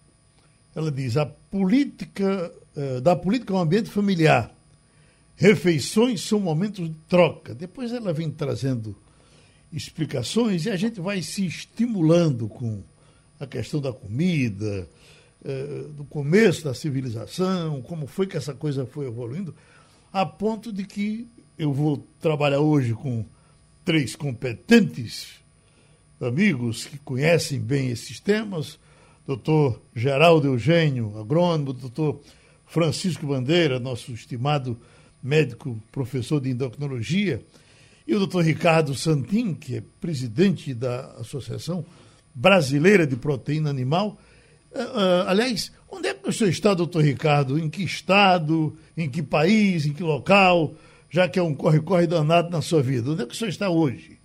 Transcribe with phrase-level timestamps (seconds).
[0.74, 4.54] Ela diz: a política eh, da política ao ambiente familiar.
[5.36, 7.54] Refeições são momentos de troca.
[7.54, 8.96] Depois ela vem trazendo
[9.72, 12.82] explicações e a gente vai se estimulando com
[13.40, 14.88] a questão da comida,
[15.44, 19.54] eh, do começo da civilização, como foi que essa coisa foi evoluindo,
[20.12, 23.24] a ponto de que eu vou trabalhar hoje com
[23.84, 25.42] três competentes
[26.20, 28.78] amigos que conhecem bem esses temas,
[29.26, 32.20] doutor Geraldo Eugênio, agrônomo, doutor
[32.74, 34.76] Francisco Bandeira, nosso estimado
[35.22, 37.40] médico professor de endocrinologia,
[38.04, 41.86] e o doutor Ricardo Santin, que é presidente da Associação
[42.34, 44.18] Brasileira de Proteína Animal.
[44.72, 47.56] Uh, uh, aliás, onde é que o senhor está, doutor Ricardo?
[47.56, 48.76] Em que estado?
[48.96, 49.86] Em que país?
[49.86, 50.74] Em que local?
[51.08, 53.08] Já que é um corre-corre danado na sua vida.
[53.08, 54.18] Onde é que o senhor está hoje?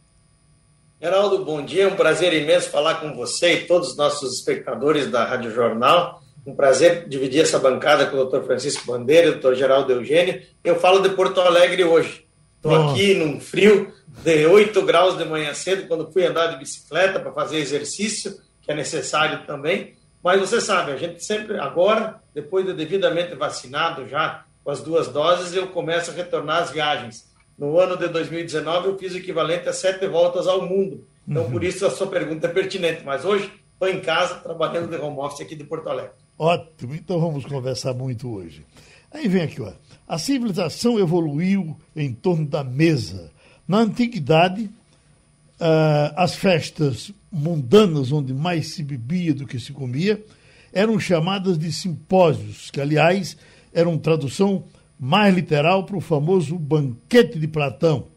[1.00, 1.84] Geraldo, bom dia.
[1.84, 6.23] É um prazer imenso falar com você e todos os nossos espectadores da Rádio Jornal.
[6.50, 10.42] Um prazer dividir essa bancada com o doutor Francisco Bandeira doutor Geraldo Eugênio.
[10.64, 12.25] Eu falo de Porto Alegre hoje.
[12.56, 17.19] Estou aqui num frio de 8 graus de manhã cedo, quando fui andar de bicicleta
[17.19, 19.94] para fazer exercício, que é necessário também.
[20.23, 25.08] Mas você sabe, a gente sempre, agora, depois de devidamente vacinado já com as duas
[25.08, 27.30] doses, eu começo a retornar às viagens.
[27.59, 31.06] No ano de 2019, eu fiz o equivalente a sete voltas ao mundo.
[31.28, 31.52] Então, uhum.
[31.52, 33.03] por isso a sua pergunta é pertinente.
[33.06, 36.19] Mas hoje, estou em casa, trabalhando de home office aqui de Porto Alegre.
[36.41, 38.65] Ótimo, então vamos conversar muito hoje.
[39.11, 39.73] Aí vem aqui, ó.
[40.07, 43.29] A civilização evoluiu em torno da mesa.
[43.67, 50.23] Na antiguidade, uh, as festas mundanas, onde mais se bebia do que se comia,
[50.72, 53.35] eram chamadas de simpósios, que, aliás,
[53.73, 54.63] eram tradução
[54.97, 58.07] mais literal para o famoso banquete de Platão.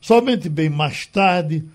[0.00, 1.66] Somente bem mais tarde,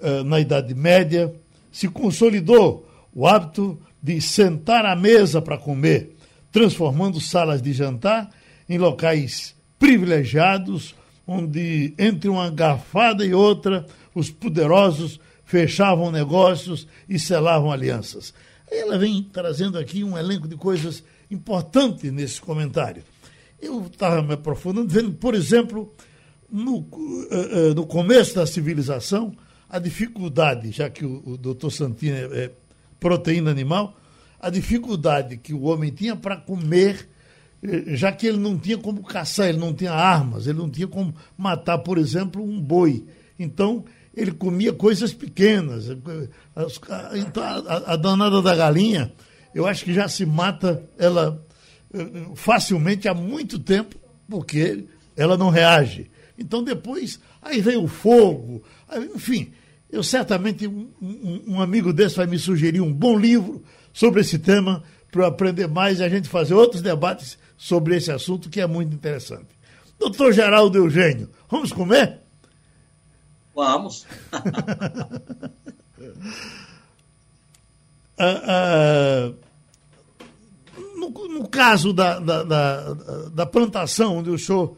[0.00, 1.34] uh, na Idade Média,
[1.70, 6.14] se consolidou o hábito de sentar à mesa para comer,
[6.52, 8.30] transformando salas de jantar
[8.68, 10.94] em locais privilegiados,
[11.26, 18.34] onde entre uma garfada e outra os poderosos fechavam negócios e selavam alianças.
[18.70, 23.02] Ela vem trazendo aqui um elenco de coisas importantes nesse comentário.
[23.58, 25.94] Eu estava me aprofundando, vendo, por exemplo,
[26.50, 26.86] no,
[27.30, 29.34] eh, eh, no começo da civilização,
[29.66, 32.50] a dificuldade, já que o, o doutor Santini é, é
[33.04, 33.94] proteína animal,
[34.40, 37.06] a dificuldade que o homem tinha para comer,
[37.62, 40.88] eh, já que ele não tinha como caçar, ele não tinha armas, ele não tinha
[40.88, 43.04] como matar, por exemplo, um boi.
[43.38, 43.84] Então,
[44.16, 45.90] ele comia coisas pequenas.
[47.14, 49.12] Então, a, a danada da galinha,
[49.54, 51.46] eu acho que já se mata ela
[51.92, 56.10] eh, facilmente há muito tempo, porque ela não reage.
[56.38, 59.52] Então, depois, aí vem o fogo, aí, enfim
[59.94, 63.62] eu certamente, um, um, um amigo desse vai me sugerir um bom livro
[63.92, 68.50] sobre esse tema para aprender mais e a gente fazer outros debates sobre esse assunto
[68.50, 69.46] que é muito interessante.
[69.96, 72.18] Doutor Geraldo Eugênio, vamos comer?
[73.54, 74.04] Vamos.
[78.18, 79.32] ah, ah,
[80.96, 82.94] no, no, caso da, da, da,
[83.32, 84.76] da, plantação, onde o senhor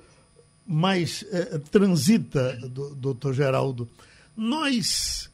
[0.67, 3.89] mais eh, transita, do, doutor Geraldo,
[4.37, 5.31] nós,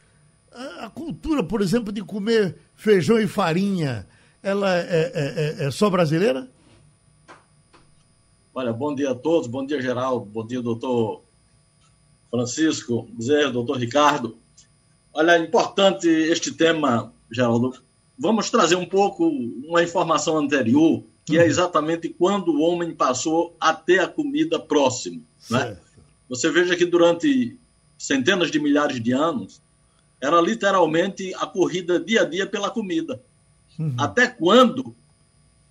[0.52, 4.06] a, a, cultura, por exemplo, de comer feijão e farinha,
[4.42, 6.48] ela é, é, é, é só brasileira?
[8.54, 11.22] Olha, bom dia a todos, bom dia, Geraldo, bom dia, doutor
[12.30, 14.36] Francisco, Zé, doutor Ricardo.
[15.12, 17.74] Olha, é importante este tema, Geraldo.
[18.18, 21.44] Vamos trazer um pouco uma informação anterior, que é uhum.
[21.44, 25.22] é exatamente quando o homem passou a ter a comida próximo.
[25.50, 25.76] Né?
[26.28, 27.58] Você veja que durante
[28.02, 29.62] centenas de milhares de anos,
[30.20, 33.22] era literalmente a corrida dia a dia pela comida.
[33.78, 33.94] Uhum.
[33.96, 34.94] Até quando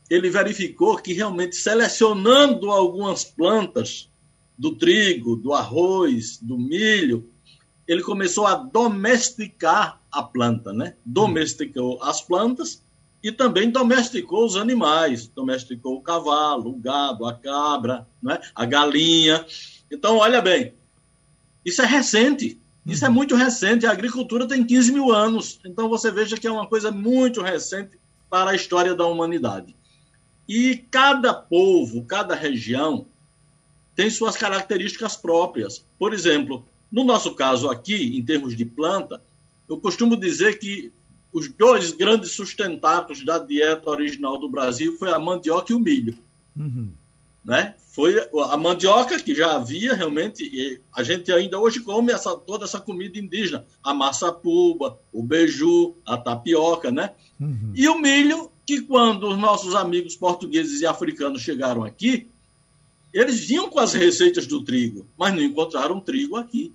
[0.10, 4.10] ele verificou que realmente selecionando algumas plantas
[4.58, 7.30] do trigo, do arroz, do milho,
[7.86, 10.96] ele começou a domesticar a planta, né?
[11.06, 12.04] Domesticou uhum.
[12.04, 12.82] as plantas
[13.22, 18.40] e também domesticou os animais, domesticou o cavalo, o gado, a cabra, né?
[18.56, 19.46] a galinha.
[19.92, 20.74] Então, olha bem,
[21.66, 22.60] isso é recente.
[22.86, 23.14] Isso é uhum.
[23.14, 23.86] muito recente.
[23.86, 25.60] A agricultura tem 15 mil anos.
[25.66, 28.00] Então você veja que é uma coisa muito recente
[28.30, 29.76] para a história da humanidade.
[30.48, 33.06] E cada povo, cada região
[33.96, 35.86] tem suas características próprias.
[36.00, 39.22] Por exemplo, no nosso caso aqui, em termos de planta,
[39.70, 40.92] eu costumo dizer que
[41.32, 46.18] os dois grandes sustentáculos da dieta original do Brasil foi a mandioca e o milho.
[46.56, 46.92] Uhum.
[47.46, 47.76] Né?
[47.92, 48.16] Foi
[48.50, 53.20] a mandioca que já havia realmente, a gente ainda hoje come essa, toda essa comida
[53.20, 57.12] indígena, a maçapuba, o beiju, a tapioca, né?
[57.38, 57.74] Uhum.
[57.76, 62.30] E o milho, que quando os nossos amigos portugueses e africanos chegaram aqui,
[63.14, 66.74] eles vinham com as receitas do trigo, mas não encontraram trigo aqui.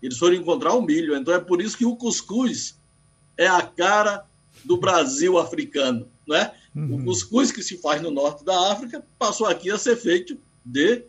[0.00, 1.16] Eles foram encontrar o milho.
[1.16, 2.78] Então é por isso que o cuscuz
[3.36, 4.24] é a cara
[4.64, 6.08] do Brasil africano.
[6.24, 6.52] Né?
[6.72, 7.00] Uhum.
[7.00, 11.04] O cuscuz que se faz no norte da África passou aqui a ser feito de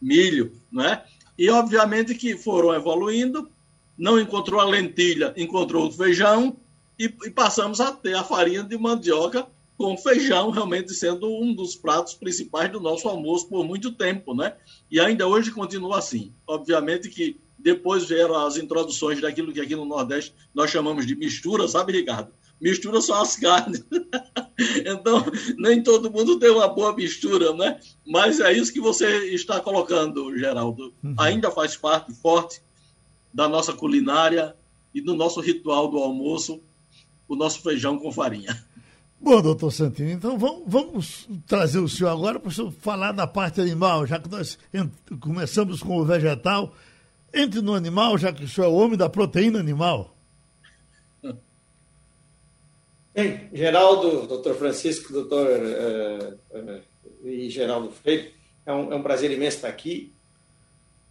[0.00, 0.52] milho.
[0.72, 1.02] Né?
[1.38, 3.48] E, obviamente, que foram evoluindo,
[3.96, 6.56] não encontrou a lentilha, encontrou o feijão,
[6.98, 9.46] e, e passamos a ter a farinha de mandioca
[9.76, 14.54] com feijão realmente sendo um dos pratos principais do nosso almoço por muito tempo, né?
[14.90, 16.32] E ainda hoje continua assim.
[16.46, 21.66] Obviamente que depois vieram as introduções daquilo que aqui no Nordeste nós chamamos de mistura,
[21.66, 22.32] sabe, Ricardo?
[22.60, 23.84] Mistura só as carnes.
[24.86, 25.24] então,
[25.58, 27.78] nem todo mundo tem uma boa mistura, né?
[28.06, 30.92] Mas é isso que você está colocando, Geraldo.
[31.02, 31.14] Uhum.
[31.18, 32.62] Ainda faz parte forte
[33.32, 34.56] da nossa culinária
[34.94, 36.60] e do nosso ritual do almoço,
[37.28, 38.64] o nosso feijão com farinha.
[39.20, 43.26] Bom, doutor Santini, então vamos, vamos trazer o senhor agora para o senhor falar da
[43.26, 44.58] parte animal, já que nós
[45.18, 46.74] começamos com o vegetal.
[47.32, 50.13] Entre no animal, já que o senhor é o homem da proteína animal.
[53.14, 56.82] Bem, Geraldo, doutor Francisco, doutor uh, uh,
[57.24, 58.34] e Geraldo Freire,
[58.66, 60.12] é um, é um, prazer imenso estar aqui.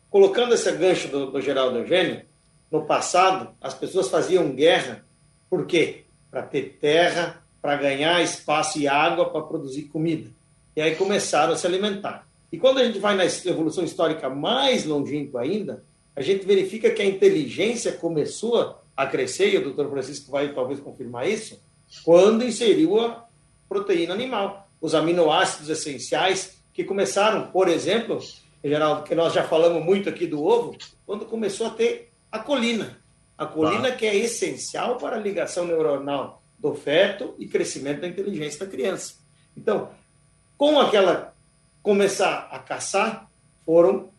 [0.09, 2.25] Colocando esse gancho do, do Geraldo Eugênio,
[2.69, 5.05] no passado, as pessoas faziam guerra,
[5.49, 6.03] por quê?
[6.29, 10.29] Para ter terra, para ganhar espaço e água para produzir comida.
[10.75, 12.27] E aí começaram a se alimentar.
[12.51, 17.01] E quando a gente vai na evolução histórica mais longínqua ainda, a gente verifica que
[17.01, 21.57] a inteligência começou a crescer, e o doutor Francisco vai talvez confirmar isso,
[22.01, 23.25] quando inseriu a
[23.69, 28.19] proteína animal, os aminoácidos essenciais, que começaram, por exemplo,
[28.63, 30.75] Geraldo, que nós já falamos muito aqui do ovo,
[31.05, 32.97] quando começou a ter a colina.
[33.37, 38.65] A colina que é essencial para a ligação neuronal do feto e crescimento da inteligência
[38.65, 39.15] da criança.
[39.55, 39.89] Então,
[40.57, 41.33] com aquela
[41.81, 43.29] começar a caçar,
[43.65, 44.09] foram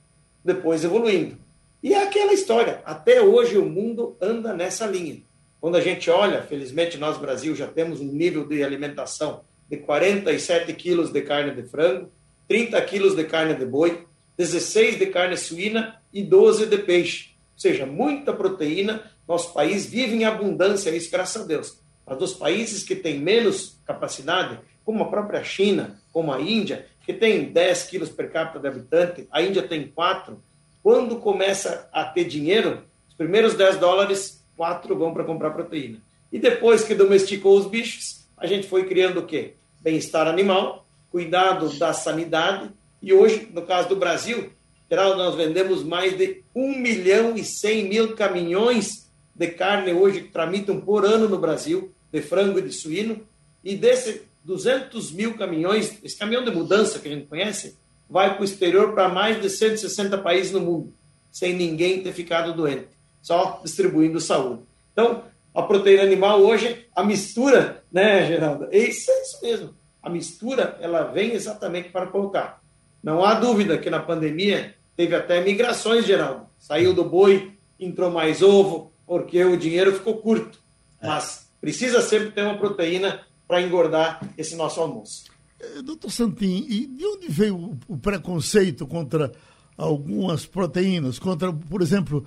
[0.45, 1.39] depois evoluindo.
[1.83, 5.23] E é aquela história, até hoje o mundo anda nessa linha.
[5.65, 10.71] Quando a gente olha, felizmente nós, Brasil, já temos um nível de alimentação de 47
[10.75, 12.13] quilos de carne de frango,
[12.47, 14.05] 30 quilos de carne de boi,
[14.37, 17.31] 16 de carne suína e 12 de peixe.
[17.55, 19.11] Ou seja, muita proteína.
[19.27, 21.81] Nosso país vive em abundância, isso graças a Deus.
[22.05, 27.15] Mas dos países que têm menos capacidade, como a própria China, como a Índia, que
[27.15, 30.39] tem 10 quilos per capita de habitante, a Índia tem 4,
[30.83, 36.01] quando começa a ter dinheiro, os primeiros 10 dólares, 4 vão para comprar proteína.
[36.33, 39.55] E depois que domesticou os bichos, a gente foi criando o quê?
[39.81, 42.71] Bem-estar animal, cuidado da sanidade,
[43.01, 44.51] e hoje, no caso do Brasil,
[44.91, 50.81] nós vendemos mais de 1 milhão e 100 mil caminhões de carne hoje que tramitam
[50.81, 53.21] por ano no Brasil, de frango e de suíno,
[53.65, 57.77] e desses 200 mil caminhões, esse caminhão de mudança que a gente conhece,
[58.09, 60.95] vai para o exterior para mais de 160 países no mundo,
[61.33, 62.89] sem ninguém ter ficado doente,
[63.25, 64.63] só distribuindo saúde.
[64.93, 68.69] Então, a proteína animal hoje, a mistura, né, Geraldo?
[68.71, 69.75] É isso, é isso mesmo.
[70.03, 72.63] A mistura, ela vem exatamente para colocar.
[73.03, 76.47] Não há dúvida que na pandemia teve até migrações, Geraldo.
[76.59, 80.59] Saiu do boi, entrou mais ovo, porque o dinheiro ficou curto.
[81.01, 81.07] É.
[81.07, 85.25] Mas precisa sempre ter uma proteína para engordar esse nosso almoço.
[85.59, 89.33] Eh, doutor Santin, e de onde veio o preconceito contra
[89.79, 91.19] algumas proteínas?
[91.19, 92.27] Contra, por exemplo,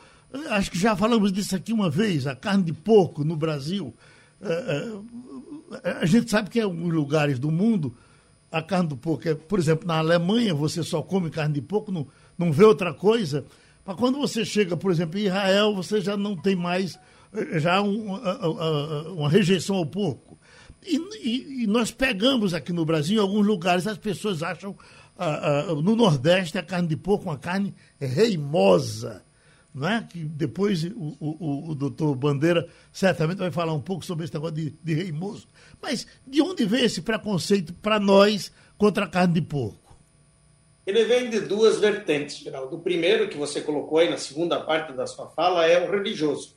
[0.49, 3.93] acho que já falamos disso aqui uma vez, a carne de porco no Brasil.
[4.41, 4.99] Eh,
[6.01, 7.95] a gente sabe que em alguns lugares do mundo
[8.51, 11.91] a carne do porco é, por exemplo, na Alemanha você só come carne de porco,
[11.91, 12.07] não,
[12.37, 13.45] não vê outra coisa.
[13.85, 16.99] Mas quando você chega, por exemplo, em Israel, você já não tem mais
[17.33, 18.15] eh, já um,
[19.13, 20.37] uma rejeição ao porco.
[20.85, 24.75] E, e, e, nós pegamos aqui no Brasil, em alguns lugares, as pessoas acham
[25.83, 29.23] no Nordeste a carne de porco uma carne reimosa.
[29.73, 30.07] Não é?
[30.09, 34.55] Que depois o, o, o doutor Bandeira certamente vai falar um pouco sobre esse negócio
[34.55, 35.47] de, de reimoso.
[35.81, 39.95] Mas de onde vem esse preconceito para nós contra a carne de porco?
[40.85, 42.77] Ele vem de duas vertentes, Geraldo.
[42.77, 46.55] O primeiro, que você colocou aí na segunda parte da sua fala, é o religioso.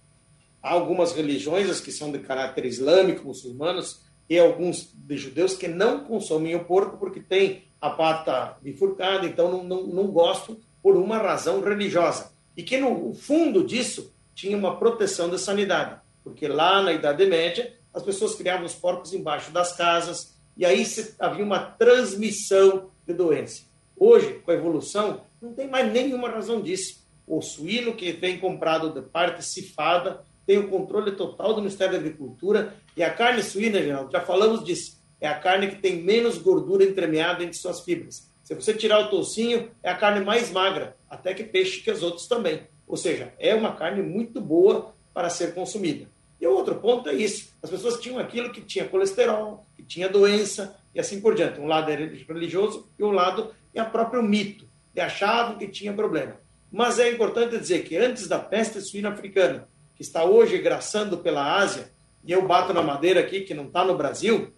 [0.62, 5.67] Há algumas religiões, as que são de caráter islâmico, muçulmanos, e alguns de judeus que
[5.67, 10.97] não consomem o porco porque tem a pata bifurcada, então não, não, não gostam por
[10.97, 12.31] uma razão religiosa.
[12.61, 17.73] E que no fundo disso tinha uma proteção da sanidade, porque lá na Idade Média
[17.90, 20.85] as pessoas criavam os porcos embaixo das casas e aí
[21.19, 23.62] havia uma transmissão de doença.
[23.97, 27.02] Hoje, com a evolução, não tem mais nenhuma razão disso.
[27.26, 31.99] O suíno que vem comprado de parte cifada tem o controle total do Ministério da
[31.99, 36.37] Agricultura e a carne suína, Geraldo, já falamos disso, é a carne que tem menos
[36.37, 38.29] gordura entremeada entre suas fibras.
[38.50, 42.02] Se você tirar o toucinho, é a carne mais magra, até que peixe que as
[42.02, 42.62] outras também.
[42.85, 46.09] Ou seja, é uma carne muito boa para ser consumida.
[46.40, 50.09] E o outro ponto é isso: as pessoas tinham aquilo que tinha colesterol, que tinha
[50.09, 51.61] doença e assim por diante.
[51.61, 55.92] Um lado é religioso e um lado é o próprio mito, de achavam que tinha
[55.92, 56.35] problema.
[56.73, 61.57] Mas é importante dizer que antes da peste suína africana, que está hoje graçando pela
[61.57, 61.92] Ásia,
[62.25, 64.52] e eu bato na madeira aqui, que não está no Brasil,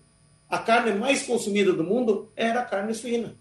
[0.48, 3.36] a carne mais consumida do mundo era a carne suína.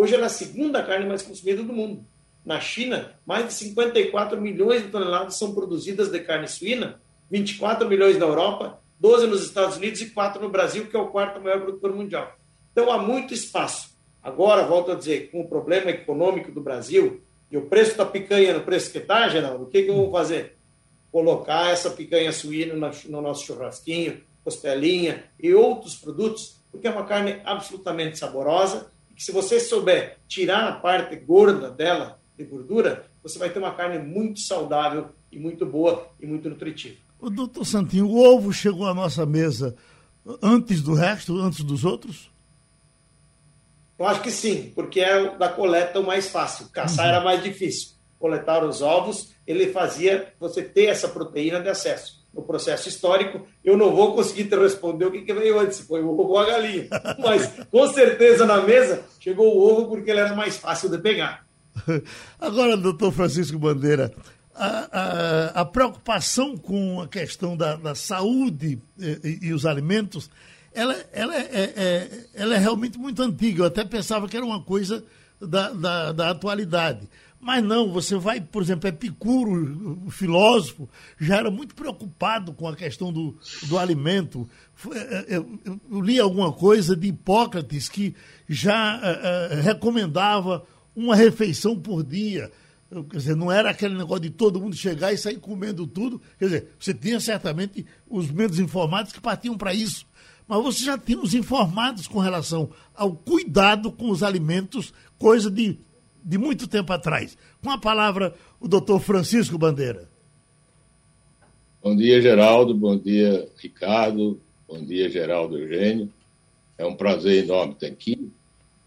[0.00, 2.06] Hoje ela é a segunda carne mais consumida do mundo.
[2.42, 6.98] Na China, mais de 54 milhões de toneladas são produzidas de carne suína,
[7.30, 11.08] 24 milhões na Europa, 12 nos Estados Unidos e 4 no Brasil, que é o
[11.08, 12.34] quarto maior produtor mundial.
[12.72, 13.94] Então há muito espaço.
[14.22, 18.54] Agora, volto a dizer, com o problema econômico do Brasil e o preço da picanha
[18.54, 20.56] no preço que está, Geraldo, o que, que vamos fazer?
[21.12, 27.42] Colocar essa picanha suína no nosso churrasquinho, costelinha e outros produtos, porque é uma carne
[27.44, 33.50] absolutamente saborosa que se você souber tirar a parte gorda dela, de gordura, você vai
[33.50, 36.96] ter uma carne muito saudável e muito boa e muito nutritiva.
[37.18, 39.76] O doutor Santinho, o ovo chegou à nossa mesa
[40.42, 42.30] antes do resto, antes dos outros?
[43.98, 46.70] Eu acho que sim, porque é da coleta o mais fácil.
[46.70, 47.12] Caçar uhum.
[47.12, 47.90] era mais difícil.
[48.18, 53.46] Coletar os ovos, ele fazia você ter essa proteína de acesso no processo histórico.
[53.64, 56.38] Eu não vou conseguir te responder o que, que veio antes, foi o ovo ou
[56.38, 56.88] a galinha.
[57.18, 61.46] Mas, com certeza, na mesa, chegou o ovo porque ele era mais fácil de pegar.
[62.38, 64.12] Agora, doutor Francisco Bandeira,
[64.54, 70.30] a, a, a, preocupação com a questão da, da saúde e, e, os alimentos,
[70.74, 73.62] ela, ela, é, é, é, ela é realmente muito antiga.
[73.62, 75.04] Eu até pensava que era uma coisa
[75.40, 77.08] da, da, da atualidade.
[77.40, 80.86] Mas não, você vai, por exemplo, Epicuro, o filósofo,
[81.18, 83.34] já era muito preocupado com a questão do,
[83.66, 84.46] do alimento.
[84.92, 88.14] É, é, eu, eu, eu li alguma coisa de Hipócrates que
[88.46, 92.52] já uh, recomendava uma refeição por dia.
[93.08, 96.20] Quer dizer, não era aquele negócio de todo mundo chegar e sair comendo tudo.
[96.38, 100.04] Quer dizer, você tinha certamente os menos informados que partiam para isso.
[100.46, 105.78] Mas você já tinha os informados com relação ao cuidado com os alimentos, coisa de
[106.24, 107.36] de muito tempo atrás.
[107.62, 110.08] Com a palavra, o doutor Francisco Bandeira.
[111.82, 112.74] Bom dia, Geraldo.
[112.74, 114.40] Bom dia, Ricardo.
[114.68, 116.12] Bom dia, Geraldo Eugênio.
[116.76, 118.30] É um prazer enorme estar aqui.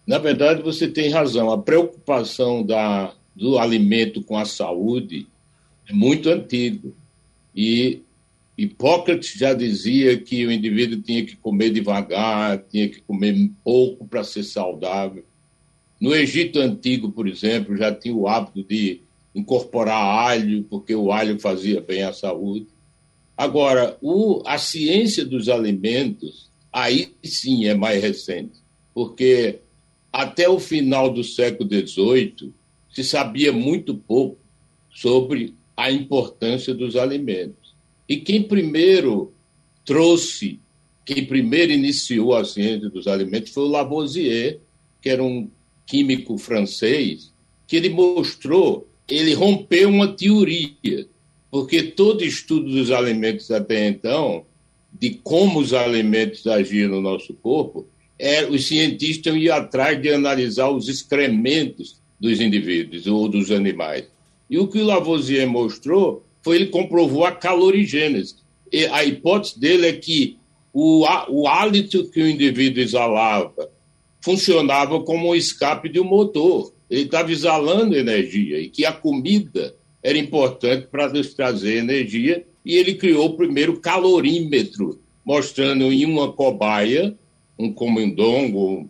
[0.05, 1.51] Na verdade, você tem razão.
[1.51, 5.27] A preocupação da, do alimento com a saúde
[5.89, 6.89] é muito antiga.
[7.55, 8.01] E
[8.57, 14.23] Hipócrates já dizia que o indivíduo tinha que comer devagar, tinha que comer pouco para
[14.23, 15.25] ser saudável.
[16.03, 18.99] No Egito Antigo, por exemplo, já tinha o hábito de
[19.33, 22.67] incorporar alho, porque o alho fazia bem à saúde.
[23.37, 28.59] Agora, o, a ciência dos alimentos, aí sim é mais recente,
[28.93, 29.61] porque
[30.11, 32.51] até o final do século XVIII
[32.93, 34.37] se sabia muito pouco
[34.91, 37.73] sobre a importância dos alimentos.
[38.09, 39.31] E quem primeiro
[39.85, 40.59] trouxe,
[41.05, 44.59] quem primeiro iniciou a ciência dos alimentos foi o Lavoisier,
[45.01, 45.49] que era um
[45.85, 47.31] químico francês,
[47.67, 51.07] que ele mostrou, ele rompeu uma teoria,
[51.51, 54.45] porque todo estudo dos alimentos até então,
[54.91, 57.87] de como os alimentos agiam no nosso corpo,
[58.17, 64.05] é, os cientistas iam atrás de analisar os excrementos dos indivíduos ou dos animais.
[64.49, 68.35] E o que o Lavoisier mostrou foi ele comprovou a calorigênese.
[68.71, 70.37] E a hipótese dele é que
[70.71, 73.69] o, o hálito que o indivíduo exalava
[74.23, 76.73] funcionava como um escape de um motor.
[76.89, 82.45] Ele estava exalando energia e que a comida era importante para nos trazer energia.
[82.65, 87.13] E ele criou o primeiro calorímetro, mostrando em uma cobaia,
[87.59, 88.89] um comendongo,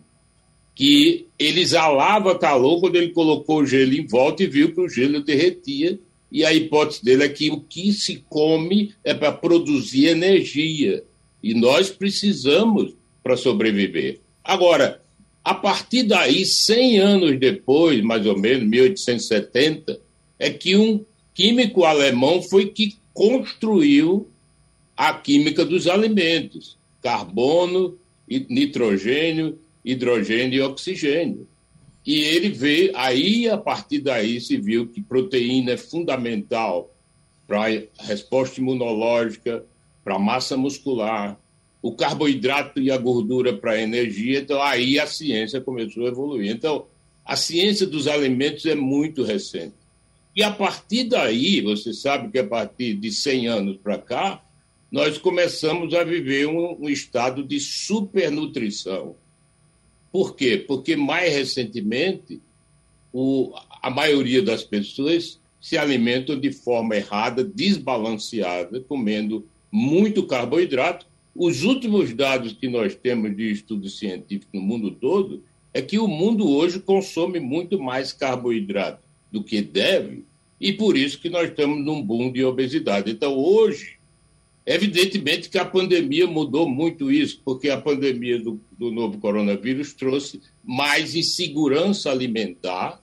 [0.72, 4.88] que ele exalava calor quando ele colocou o gelo em volta e viu que o
[4.88, 5.98] gelo derretia.
[6.30, 11.02] E a hipótese dele é que o que se come é para produzir energia.
[11.42, 14.20] E nós precisamos para sobreviver.
[14.42, 15.03] Agora,
[15.44, 20.00] a partir daí, 100 anos depois, mais ou menos, 1870,
[20.38, 24.26] é que um químico alemão foi que construiu
[24.96, 26.78] a química dos alimentos.
[27.02, 27.98] carbono,
[28.48, 31.46] nitrogênio, hidrogênio e oxigênio.
[32.06, 36.90] E ele vê, aí a partir daí se viu que proteína é fundamental
[37.46, 37.66] para
[37.98, 39.62] a resposta imunológica,
[40.02, 41.38] para a massa muscular,
[41.84, 44.38] o carboidrato e a gordura para energia.
[44.38, 46.50] Então aí a ciência começou a evoluir.
[46.50, 46.86] Então
[47.22, 49.74] a ciência dos alimentos é muito recente.
[50.34, 54.42] E a partir daí, você sabe que a partir de 100 anos para cá,
[54.90, 59.14] nós começamos a viver um, um estado de supernutrição.
[60.10, 60.56] Por quê?
[60.56, 62.40] Porque mais recentemente
[63.12, 71.12] o, a maioria das pessoas se alimentam de forma errada, desbalanceada, comendo muito carboidrato.
[71.34, 76.06] Os últimos dados que nós temos de estudo científico no mundo todo é que o
[76.06, 80.24] mundo hoje consome muito mais carboidrato do que deve,
[80.60, 83.10] e por isso que nós estamos num boom de obesidade.
[83.10, 83.96] Então, hoje,
[84.64, 90.40] evidentemente que a pandemia mudou muito isso, porque a pandemia do, do novo coronavírus trouxe
[90.62, 93.02] mais insegurança alimentar,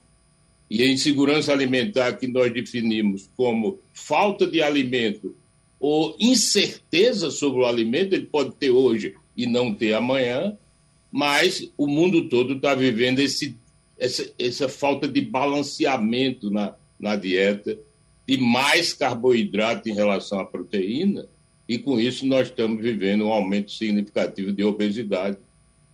[0.69, 5.35] e a insegurança alimentar que nós definimos como falta de alimento
[5.81, 10.55] ou incerteza sobre o alimento, ele pode ter hoje e não ter amanhã,
[11.11, 13.57] mas o mundo todo está vivendo esse,
[13.97, 17.75] essa, essa falta de balanceamento na, na dieta,
[18.27, 21.27] de mais carboidrato em relação à proteína,
[21.67, 25.37] e com isso nós estamos vivendo um aumento significativo de obesidade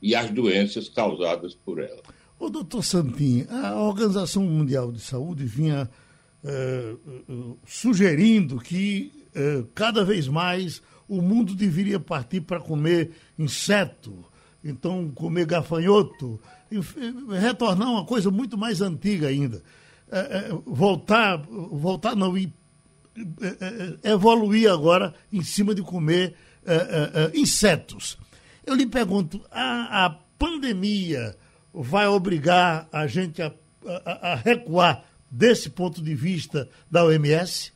[0.02, 2.04] e as doenças causadas por ela.
[2.38, 5.90] O doutor Santin, a Organização Mundial de Saúde vinha
[6.44, 7.34] eh, eh,
[7.66, 14.26] sugerindo que eh, cada vez mais o mundo deveria partir para comer inseto,
[14.64, 16.42] então comer gafanhoto,
[17.40, 19.62] retornar uma coisa muito mais antiga ainda.
[20.10, 22.52] É, voltar, voltar não, e,
[24.04, 26.36] evoluir agora em cima de comer
[27.34, 28.18] insetos.
[28.66, 31.38] Eu lhe pergunto, a, a pandemia
[31.74, 33.54] vai obrigar a gente a,
[34.06, 37.72] a, a recuar desse ponto de vista da OMS?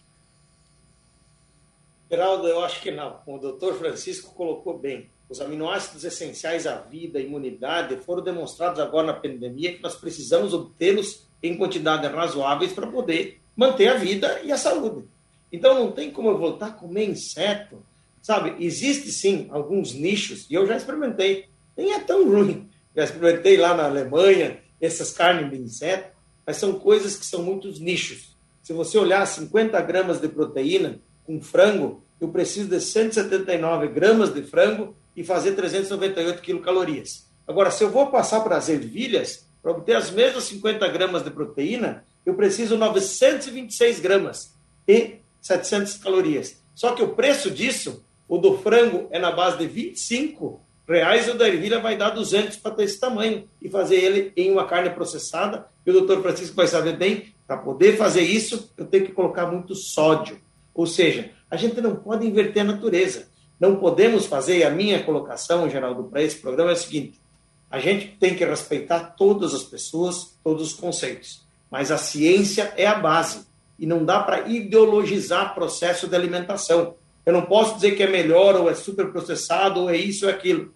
[2.12, 3.21] Geraldo, eu acho que não.
[3.26, 5.10] O doutor Francisco colocou bem.
[5.30, 10.54] Os aminoácidos essenciais à vida, à imunidade, foram demonstrados agora na pandemia que nós precisamos
[10.54, 15.08] obtê-los em quantidades razoáveis para poder manter a vida e a saúde.
[15.54, 17.82] Então não tem como eu voltar a comer inseto,
[18.21, 18.62] sabe?
[18.62, 21.45] Existe sim alguns nichos, e eu já experimentei,
[21.78, 22.69] nem é tão ruim.
[22.93, 26.13] Já experimentei lá na Alemanha essas carnes de inseto,
[26.45, 28.36] mas são coisas que são muitos nichos.
[28.62, 34.43] Se você olhar 50 gramas de proteína com frango, eu preciso de 179 gramas de
[34.43, 37.29] frango e fazer 398 quilocalorias.
[37.47, 41.31] Agora, se eu vou passar para as ervilhas, para obter as mesmas 50 gramas de
[41.31, 44.55] proteína, eu preciso 926 gramas
[44.88, 46.62] e 700 calorias.
[46.75, 51.36] Só que o preço disso, o do frango é na base de 25 reais o
[51.36, 54.89] da ervilha vai dar 200 para ter esse tamanho e fazer ele em uma carne
[54.89, 55.65] processada.
[55.86, 59.45] E o doutor Francisco vai saber bem, para poder fazer isso, eu tenho que colocar
[59.47, 60.39] muito sódio.
[60.73, 63.31] Ou seja, a gente não pode inverter a natureza
[63.62, 67.21] não podemos fazer, e a minha colocação, Geraldo, para esse programa é a seguinte:
[67.69, 72.88] a gente tem que respeitar todas as pessoas, todos os conceitos, mas a ciência é
[72.88, 73.45] a base
[73.77, 76.95] e não dá para ideologizar processo de alimentação.
[77.23, 80.31] Eu não posso dizer que é melhor ou é super processado ou é isso ou
[80.31, 80.73] é aquilo.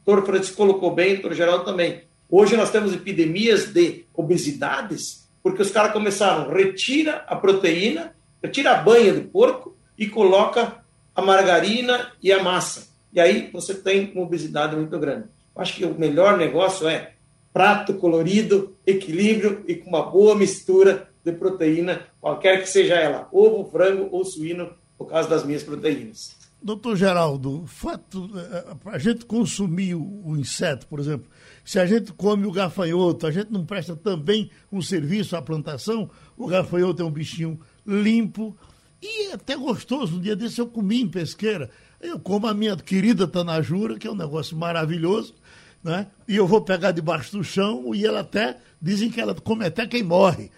[0.00, 2.04] O doutor Francisco colocou bem, o doutor Geraldo também.
[2.30, 8.82] Hoje nós temos epidemias de obesidades porque os caras começaram, retira a proteína, retira a
[8.82, 10.82] banha de porco e coloca
[11.14, 12.88] a margarina e a massa.
[13.12, 15.28] E aí você tem uma obesidade muito grande.
[15.54, 17.12] Acho que o melhor negócio é
[17.52, 23.70] prato colorido, equilíbrio e com uma boa mistura de proteína, qualquer que seja ela, ovo,
[23.70, 26.36] frango ou suíno, por causa das minhas proteínas.
[26.62, 31.28] Doutor Geraldo, fato, eh, a gente consumir o inseto, por exemplo,
[31.64, 36.08] se a gente come o gafanhoto, a gente não presta também um serviço à plantação,
[36.36, 38.56] o gafanhoto é um bichinho limpo,
[39.02, 41.70] e é até gostoso, um dia desse eu comi em pesqueira.
[42.00, 45.34] Eu como a minha querida Tanajura, que é um negócio maravilhoso,
[45.82, 46.06] né?
[46.28, 49.86] e eu vou pegar debaixo do chão e ela até, dizem que ela come até
[49.86, 50.50] quem morre.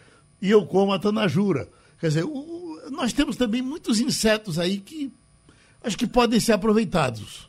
[0.42, 1.68] E eu como a Tanajura.
[1.98, 5.10] Quer dizer, o, nós temos também muitos insetos aí que
[5.82, 7.48] acho que podem ser aproveitados.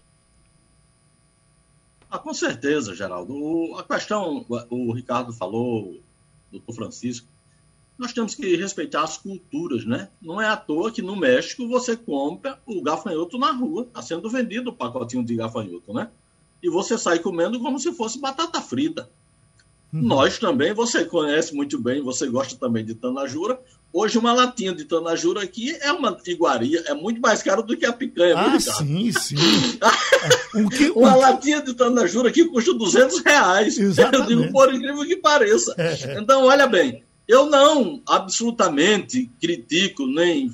[2.09, 3.33] Ah, com certeza, Geraldo.
[3.33, 6.01] O, a questão, o Ricardo falou, o
[6.51, 7.27] doutor Francisco,
[7.97, 10.09] nós temos que respeitar as culturas, né?
[10.21, 14.29] Não é à toa que no México você compra o gafanhoto na rua, está sendo
[14.29, 16.09] vendido o pacotinho de gafanhoto, né?
[16.61, 19.09] E você sai comendo como se fosse batata frita.
[19.93, 20.01] Uhum.
[20.01, 23.59] Nós também, você conhece muito bem, você gosta também de tanajura,
[23.97, 27.85] Hoje, uma latinha de tanajura aqui é uma iguaria, é muito mais caro do que
[27.85, 28.35] a picanha.
[28.37, 29.37] Ah, sim, sim.
[30.75, 30.99] que, um...
[30.99, 33.77] Uma latinha de tanajura aqui custa 200 reais.
[33.77, 34.33] Exatamente.
[34.33, 35.73] Eu digo, por incrível que pareça.
[35.77, 36.19] É.
[36.19, 40.51] Então, olha bem, eu não absolutamente critico nem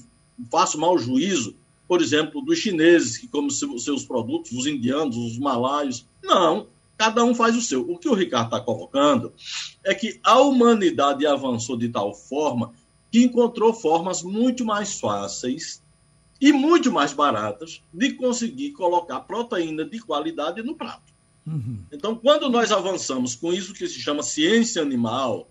[0.50, 1.56] faço mau juízo,
[1.88, 6.06] por exemplo, dos chineses que comem seus produtos, os indianos, os malaios.
[6.24, 7.82] Não, cada um faz o seu.
[7.82, 9.34] O que o Ricardo está colocando
[9.84, 12.74] é que a humanidade avançou de tal forma
[13.12, 15.82] que encontrou formas muito mais fáceis
[16.40, 21.12] e muito mais baratas de conseguir colocar proteína de qualidade no prato.
[21.46, 21.80] Uhum.
[21.92, 25.48] Então, quando nós avançamos com isso que se chama ciência animal,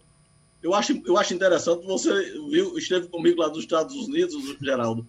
[0.62, 2.10] eu acho, eu acho interessante, você
[2.50, 5.06] viu, esteve comigo lá dos Estados Unidos, Geraldo.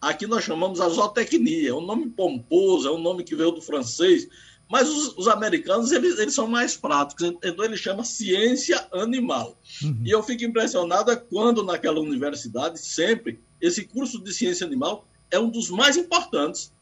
[0.00, 3.62] Aqui nós chamamos a zootecnia, é um nome pomposo, é um nome que veio do
[3.62, 4.28] francês,
[4.68, 9.56] mas os, os, americanos, eles, eles são mais práticos, então ele chama ciência animal.
[9.82, 10.02] Uhum.
[10.04, 15.48] E eu fico impressionado quando naquela universidade, sempre, esse curso de ciência animal é um
[15.48, 16.72] dos mais importantes.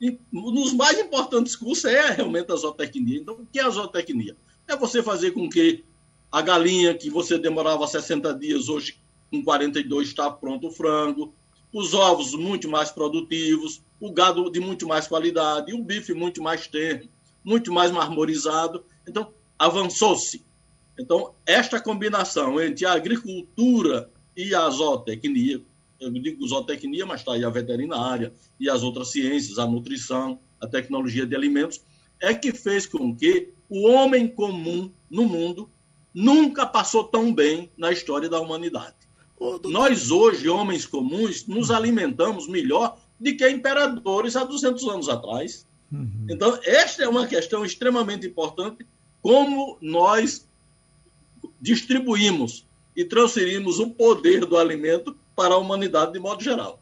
[0.00, 3.18] E um dos mais importantes cursos é realmente a zootecnia.
[3.20, 4.36] Então, o que é a zootecnia?
[4.66, 5.84] É você fazer com que
[6.32, 8.98] a galinha que você demorava 60 dias, hoje
[9.30, 11.32] com 42 está pronto o frango,
[11.72, 16.66] os ovos muito mais produtivos, o gado de muito mais qualidade, o bife muito mais
[16.66, 17.08] terno
[17.44, 18.84] muito mais marmorizado.
[19.06, 20.44] Então, avançou-se.
[20.98, 25.60] Então, esta combinação entre a agricultura e a zootecnia,
[26.00, 30.66] eu digo zootecnia, mas está aí a veterinária e as outras ciências, a nutrição, a
[30.66, 31.82] tecnologia de alimentos,
[32.20, 35.68] é que fez com que o homem comum no mundo
[36.14, 38.94] nunca passou tão bem na história da humanidade.
[39.64, 45.66] Nós hoje, homens comuns, nos alimentamos melhor do que imperadores há 200 anos atrás.
[45.90, 46.26] Uhum.
[46.30, 48.86] Então, esta é uma questão extremamente importante,
[49.20, 50.46] como nós
[51.60, 52.64] distribuímos
[52.96, 56.80] e transferimos o poder do alimento para a humanidade de modo geral.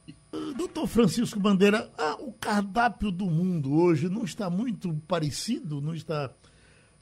[0.56, 6.30] Doutor Francisco Bandeira, ah, o cardápio do mundo hoje não está muito parecido, não está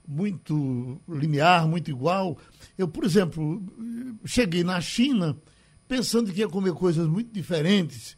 [0.08, 2.38] muito linear, muito igual.
[2.78, 3.62] Eu, por exemplo,
[4.24, 5.36] cheguei na China
[5.86, 8.16] pensando que ia comer coisas muito diferentes.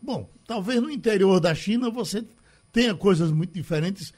[0.00, 2.24] Bom, talvez no interior da China você
[2.72, 4.14] tenha coisas muito diferentes,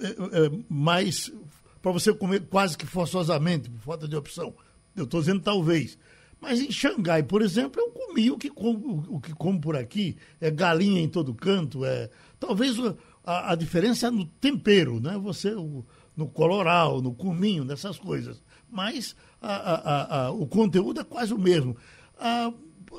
[0.00, 1.32] é, é, mas
[1.80, 4.52] para você comer quase que forçosamente, por falta de opção.
[4.96, 5.96] Eu estou dizendo talvez.
[6.40, 10.16] Mas em Xangai, por exemplo, eu comi o que como, o que como por aqui,
[10.40, 12.76] é galinha em todo canto, é talvez
[13.24, 15.16] a, a diferença é no tempero, né?
[15.18, 15.84] Você o,
[16.16, 18.42] no coloral, no cominho, nessas coisas.
[18.70, 21.76] Mas a, a, o conteúdo é quase o mesmo.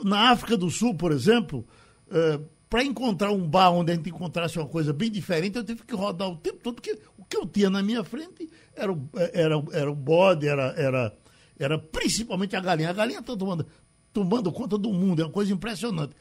[0.03, 1.65] na África do Sul, por exemplo,
[2.12, 5.84] é, para encontrar um bar onde a gente encontrasse uma coisa bem diferente, eu tive
[5.84, 9.10] que rodar o tempo todo, porque o que eu tinha na minha frente era o,
[9.13, 11.17] era, era o bode, era, era,
[11.58, 12.89] era principalmente a galinha.
[12.89, 13.65] A galinha está tomando,
[14.13, 16.13] tomando conta do mundo, é uma coisa impressionante.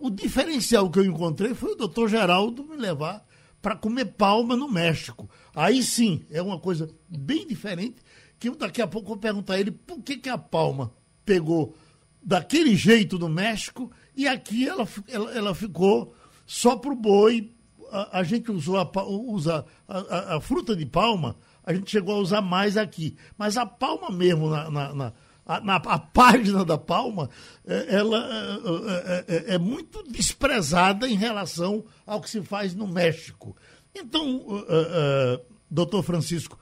[0.00, 3.24] o diferencial que eu encontrei foi o doutor Geraldo me levar
[3.60, 5.28] para comer palma no México.
[5.54, 7.96] Aí sim, é uma coisa bem diferente,
[8.38, 10.92] que daqui a pouco eu vou perguntar a ele por que, que a palma
[11.24, 11.76] pegou
[12.22, 16.14] daquele jeito no México e aqui ela, ela, ela ficou
[16.46, 17.52] só para o boi.
[17.90, 22.16] A, a, gente usou a, usa a, a, a, fruta de palma, a gente chegou
[22.16, 23.16] a usar mais aqui.
[23.36, 25.12] Mas a palma mesmo, na, na, na
[25.48, 27.30] a, na, a página da palma,
[27.66, 32.86] é, ela é, é, é, é, muito desprezada em relação ao que se faz no
[32.86, 33.56] México.
[33.96, 36.58] Então, uh, uh, doutor Francisco,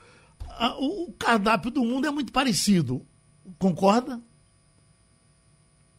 [0.79, 3.05] o cardápio do mundo é muito parecido.
[3.59, 4.22] Concorda?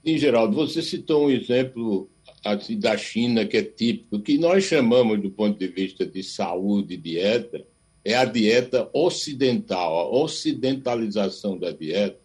[0.04, 2.10] Sim, Geraldo, você citou um exemplo
[2.80, 6.98] da China que é típico, que nós chamamos do ponto de vista de saúde e
[6.98, 7.66] dieta
[8.06, 12.18] é a dieta ocidental, a ocidentalização da dieta,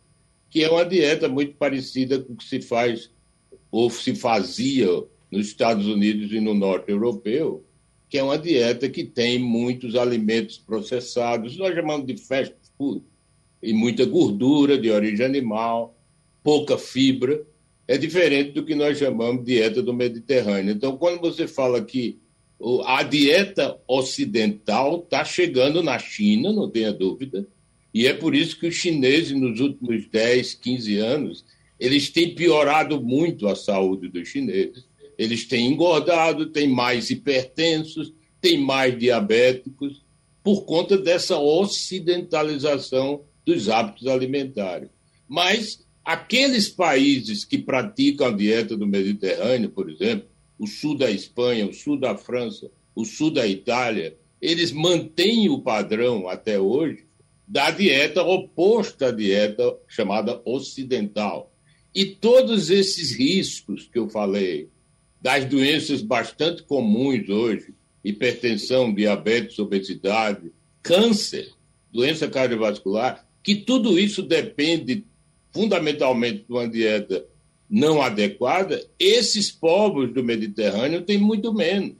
[0.53, 3.11] que é uma dieta muito parecida com o que se faz
[3.71, 4.87] ou se fazia
[5.31, 7.65] nos Estados Unidos e no norte europeu,
[8.07, 13.03] que é uma dieta que tem muitos alimentos processados, nós chamamos de fast food,
[13.63, 15.97] e muita gordura de origem animal,
[16.43, 17.47] pouca fibra,
[17.89, 20.75] é diferente do que nós chamamos de dieta do Mediterrâneo.
[20.75, 22.21] Então, quando você fala que
[22.85, 27.49] a dieta ocidental está chegando na China, não tenha dúvida,
[27.93, 31.45] e é por isso que os chineses, nos últimos 10, 15 anos,
[31.79, 34.85] eles têm piorado muito a saúde dos chineses.
[35.19, 40.03] Eles têm engordado, têm mais hipertensos, têm mais diabéticos,
[40.43, 44.89] por conta dessa ocidentalização dos hábitos alimentares.
[45.29, 50.27] Mas Aqueles países que praticam a dieta do Mediterrâneo, por exemplo,
[50.59, 55.61] o sul da Espanha, o sul da França, o sul da Itália, eles mantêm o
[55.61, 57.05] padrão até hoje
[57.53, 61.55] da dieta oposta à dieta chamada ocidental.
[61.95, 64.71] E todos esses riscos que eu falei,
[65.21, 70.51] das doenças bastante comuns hoje, hipertensão, diabetes, obesidade,
[70.83, 71.53] câncer,
[71.93, 75.05] doença cardiovascular, que tudo isso depende
[75.53, 77.23] fundamentalmente de uma dieta
[77.69, 81.99] não adequada, esses povos do Mediterrâneo têm muito menos.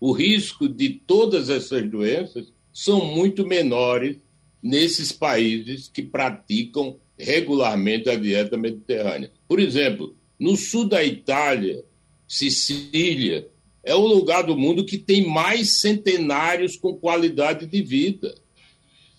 [0.00, 4.16] O risco de todas essas doenças são muito menores
[4.62, 9.30] nesses países que praticam regularmente a dieta mediterrânea.
[9.46, 11.84] Por exemplo, no sul da Itália,
[12.26, 13.48] Sicília,
[13.82, 18.34] é o lugar do mundo que tem mais centenários com qualidade de vida.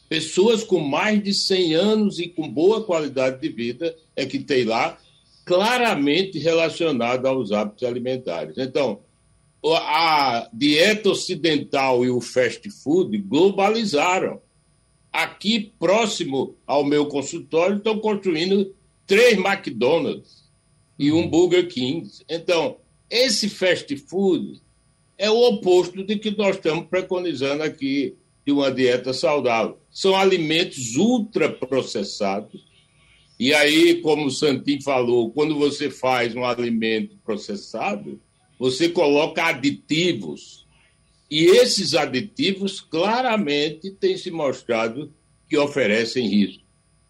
[0.07, 4.63] Pessoas com mais de 100 anos e com boa qualidade de vida é que tem
[4.63, 4.97] lá,
[5.45, 8.57] claramente relacionado aos hábitos alimentares.
[8.57, 9.01] Então,
[9.65, 14.41] a dieta ocidental e o fast food globalizaram.
[15.11, 18.73] Aqui, próximo ao meu consultório, estão construindo
[19.07, 20.49] três McDonald's
[20.97, 22.07] e um Burger King.
[22.29, 22.77] Então,
[23.09, 24.61] esse fast food
[25.17, 29.77] é o oposto de que nós estamos preconizando aqui de uma dieta saudável.
[29.91, 32.63] São alimentos ultraprocessados.
[33.39, 38.19] E aí, como o Santim falou, quando você faz um alimento processado,
[38.59, 40.58] você coloca aditivos.
[41.29, 45.13] E esses aditivos claramente têm se mostrado
[45.47, 46.63] que oferecem risco,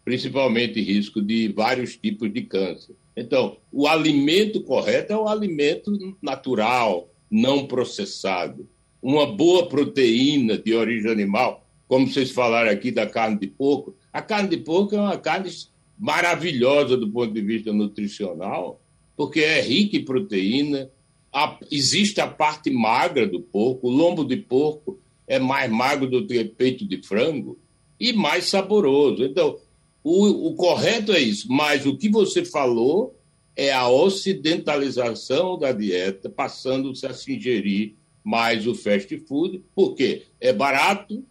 [0.04, 2.94] principalmente risco de vários tipos de câncer.
[3.16, 8.68] Então, o alimento correto é o alimento natural, não processado.
[9.02, 13.96] Uma boa proteína de origem animal, como vocês falaram aqui da carne de porco.
[14.12, 15.50] A carne de porco é uma carne
[15.98, 18.80] maravilhosa do ponto de vista nutricional,
[19.16, 20.90] porque é rica em proteína.
[21.32, 26.26] A, existe a parte magra do porco, o lombo de porco é mais magro do
[26.26, 27.58] que peito de frango
[27.98, 29.24] e mais saboroso.
[29.24, 29.56] Então,
[30.02, 33.14] o, o correto é isso, mas o que você falou
[33.54, 40.52] é a ocidentalização da dieta, passando-se a se ingerir mais o fast food, porque é
[40.52, 41.24] barato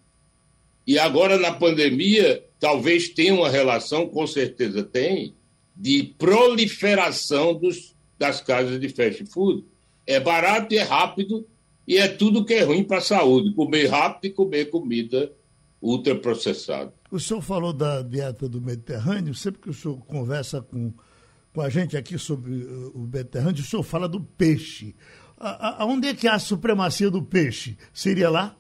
[0.86, 5.36] e agora na pandemia talvez tenha uma relação, com certeza tem,
[5.76, 9.64] de proliferação dos, das casas de fast food.
[10.10, 11.48] É barato e é rápido
[11.88, 15.32] e é tudo que é ruim para a saúde, comer rápido e comer comida
[15.80, 16.92] ultraprocessada.
[17.12, 20.92] O senhor falou da dieta do Mediterrâneo, sempre que o senhor conversa com,
[21.54, 24.96] com a gente aqui sobre uh, o Mediterrâneo, o senhor fala do peixe.
[25.38, 27.78] Aonde é que há a supremacia do peixe?
[27.94, 28.58] Seria lá?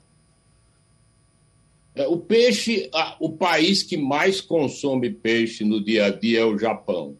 [1.95, 6.59] É, o peixe, o país que mais consome peixe no dia a dia é o
[6.59, 7.17] Japão.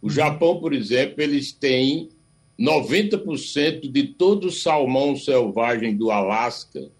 [0.00, 0.10] O uhum.
[0.10, 2.08] Japão, por exemplo, eles têm
[2.58, 6.90] 90% de todo o salmão selvagem do Alasca,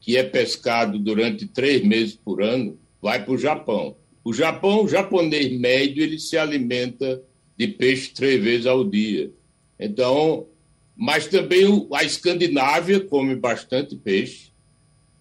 [0.00, 3.96] que é pescado durante três meses por ano, vai para o Japão.
[4.22, 7.22] O Japão, o japonês médio, ele se alimenta
[7.56, 9.30] de peixe três vezes ao dia.
[9.78, 10.46] Então,
[10.96, 14.50] mas também a Escandinávia come bastante peixe,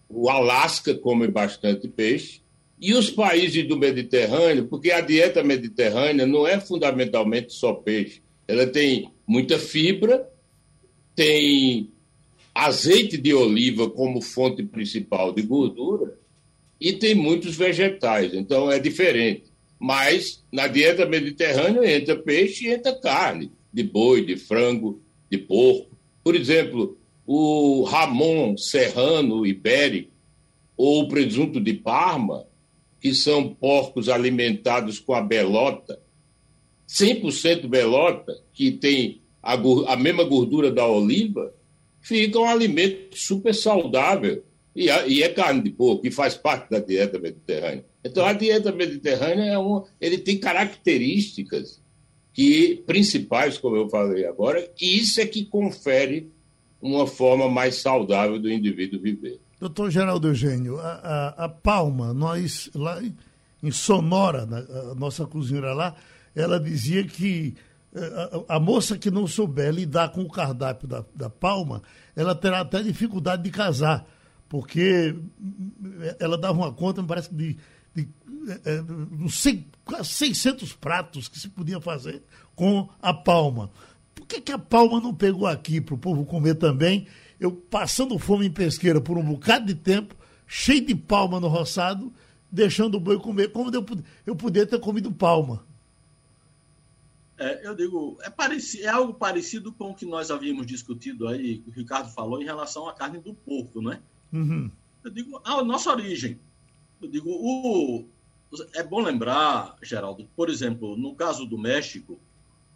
[0.08, 2.42] o Alasca come bastante peixe,
[2.80, 8.66] e os países do Mediterrâneo, porque a dieta mediterrânea não é fundamentalmente só peixe, ela
[8.66, 10.28] tem muita fibra,
[11.16, 11.92] tem
[12.52, 16.18] azeite de oliva como fonte principal de gordura
[16.82, 19.44] e tem muitos vegetais, então é diferente.
[19.78, 25.96] Mas na dieta mediterrânea entra peixe e entra carne, de boi, de frango, de porco.
[26.24, 30.10] Por exemplo, o Ramon serrano ibérico
[30.76, 32.48] ou o presunto de Parma,
[33.00, 36.02] que são porcos alimentados com a belota,
[36.90, 41.54] 100% belota, que tem a, a mesma gordura da oliva,
[42.02, 44.44] fica um alimento super saudável
[44.76, 47.86] e, e, é carne de porco, que faz parte da dieta mediterrânea.
[48.04, 51.82] Então, a dieta mediterrânea é um, ele tem características
[52.34, 56.32] que principais, como eu falei agora, e isso é que confere
[56.82, 59.40] uma forma mais saudável do indivíduo viver.
[59.60, 63.02] Doutor Geraldo Eugênio, a, a, a Palma, nós lá
[63.62, 64.60] em Sonora, na,
[64.92, 65.96] a nossa cozinheira lá,
[66.36, 67.56] ela dizia que
[67.94, 71.82] eh, a, moça que não souber lidar com o cardápio da, da Palma,
[72.16, 74.06] ela terá até dificuldade de casar
[74.50, 75.16] porque
[76.20, 77.56] ela dava uma conta, me parece, de,
[77.94, 82.24] de, de, de 600 pratos que se podia fazer
[82.56, 83.70] com a palma.
[84.16, 87.06] Por que, que a palma não pegou aqui para o povo comer também?
[87.40, 90.16] Eu passando fome em pesqueira por um bocado de tempo,
[90.48, 92.12] cheio de palma no roçado,
[92.52, 93.86] deixando o boi comer, como eu,
[94.26, 95.64] eu podia ter comido palma.
[97.40, 101.60] É, eu digo, é, parecido, é algo parecido com o que nós havíamos discutido aí,
[101.60, 104.02] que o Ricardo falou em relação à carne do porco, não é?
[104.34, 104.70] Uhum.
[105.02, 106.38] Eu digo, a nossa origem.
[107.02, 108.06] Eu digo, o,
[108.74, 112.20] é bom lembrar, Geraldo, por exemplo, no caso do México,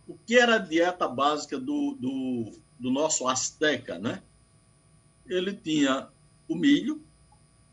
[0.07, 4.23] o que era a dieta básica do, do, do nosso asteca, né?
[5.25, 6.07] Ele tinha
[6.47, 7.01] o milho,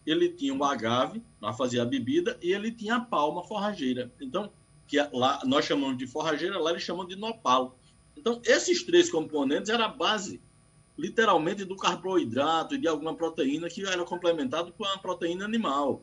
[0.05, 4.11] ele tinha o agave, para fazer a bebida, e ele tinha a palma forrageira.
[4.21, 4.51] Então,
[4.91, 7.77] que lá nós chamamos de forrageira, lá eles chamam de nopalo.
[8.17, 10.41] Então, esses três componentes eram a base,
[10.99, 16.03] literalmente, do carboidrato e de alguma proteína que era complementado com a proteína animal.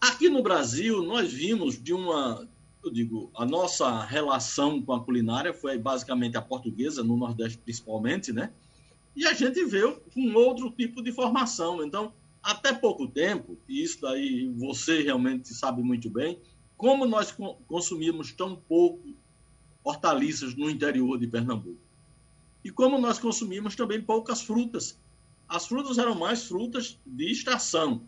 [0.00, 2.48] Aqui no Brasil, nós vimos de uma,
[2.84, 8.32] eu digo, a nossa relação com a culinária foi basicamente a portuguesa, no Nordeste principalmente,
[8.32, 8.52] né?
[9.16, 11.84] E a gente veio com outro tipo de formação.
[11.84, 16.38] Então, até pouco tempo, e isso daí você realmente sabe muito bem,
[16.84, 17.34] como nós
[17.66, 19.08] consumimos tão pouco
[19.82, 21.80] hortaliças no interior de Pernambuco.
[22.62, 24.98] E como nós consumimos também poucas frutas.
[25.48, 28.02] As frutas eram mais frutas de estação.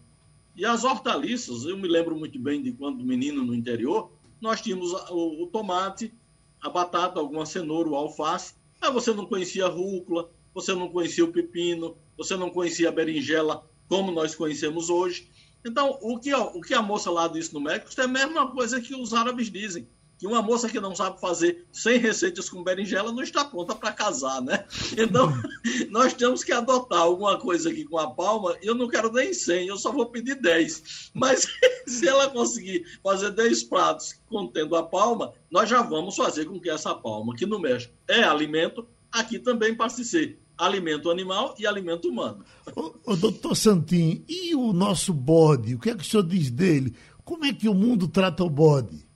[0.54, 4.10] E as hortaliças, eu me lembro muito bem de quando menino no interior,
[4.42, 6.12] nós tínhamos o, tomate,
[6.60, 11.24] a batata, alguma cenoura, o alface, mas você não conhecia a rúcula, você não conhecia
[11.24, 15.30] o pepino, você não conhecia a berinjela como nós conhecemos hoje.
[15.66, 18.80] Então, o que, o que a moça lá disse no México é a mesma coisa
[18.80, 23.12] que os árabes dizem que uma moça que não sabe fazer 100 receitas com berinjela
[23.12, 24.64] não está pronta para casar, né?
[24.96, 25.30] Então,
[25.90, 28.56] nós temos que adotar alguma coisa aqui com a palma.
[28.62, 31.10] Eu não quero nem 100, eu só vou pedir 10.
[31.12, 31.46] Mas
[31.86, 36.70] se ela conseguir fazer 10 pratos contendo a palma, nós já vamos fazer com que
[36.70, 42.08] essa palma, que no México é alimento, aqui também passe ser alimento animal e alimento
[42.08, 42.44] humano.
[42.74, 45.74] Ô, ô, doutor Santin, e o nosso bode?
[45.74, 46.94] O que é que o senhor diz dele?
[47.24, 49.06] Como é que o mundo trata o bode?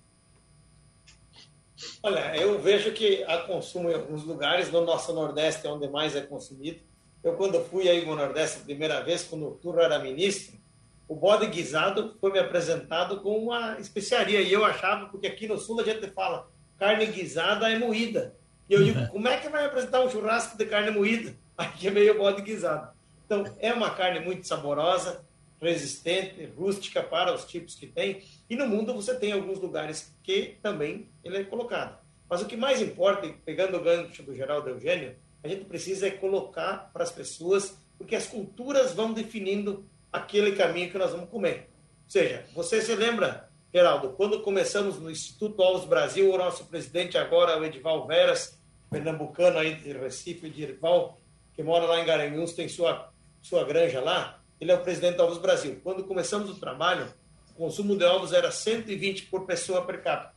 [2.03, 6.17] Olha, eu vejo que há consumo em alguns lugares, no nosso Nordeste é onde mais
[6.17, 6.81] é consumido.
[7.23, 10.59] Eu, quando fui aí no Nordeste a primeira vez, quando o Turro era ministro,
[11.07, 14.41] o bode guisado foi me apresentado com uma especiaria.
[14.41, 16.49] E eu achava, porque aqui no Sul a gente fala
[16.79, 18.35] carne guisada é moída.
[18.71, 21.35] E eu digo, como é que vai apresentar um churrasco de carne moída?
[21.59, 22.93] Aqui é meio bode guisado.
[23.27, 25.25] Então, é uma carne muito saborosa,
[25.61, 28.23] resistente, rústica para os tipos que tem.
[28.49, 31.99] E no mundo você tem alguns lugares que também ele é colocado.
[32.29, 36.13] Mas o que mais importa, pegando o gancho do Geraldo Eugênio, a gente precisa é
[36.13, 41.69] colocar para as pessoas, porque as culturas vão definindo aquele caminho que nós vamos comer.
[42.05, 47.19] Ou seja, você se lembra, Geraldo, quando começamos no Instituto Ovos Brasil, o nosso presidente
[47.19, 48.60] agora, o Edival Veras,
[48.91, 51.19] pernambucano aí de Recife, de Edival,
[51.55, 55.25] que mora lá em Garanhuns, tem sua, sua granja lá, ele é o presidente da
[55.25, 55.81] Ovos Brasil.
[55.83, 57.07] Quando começamos o trabalho,
[57.51, 60.35] o consumo de ovos era 120 por pessoa per capita.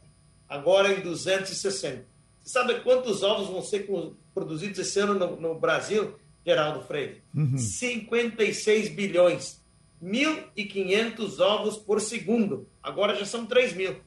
[0.48, 2.06] Agora em 260.
[2.40, 3.88] Você sabe quantos ovos vão ser
[4.34, 7.22] produzidos esse ano no, no Brasil, Geraldo Freire?
[7.34, 7.58] Uhum.
[7.58, 9.62] 56 bilhões.
[10.02, 12.68] 1.500 ovos por segundo.
[12.82, 14.02] Agora já são 3 mil.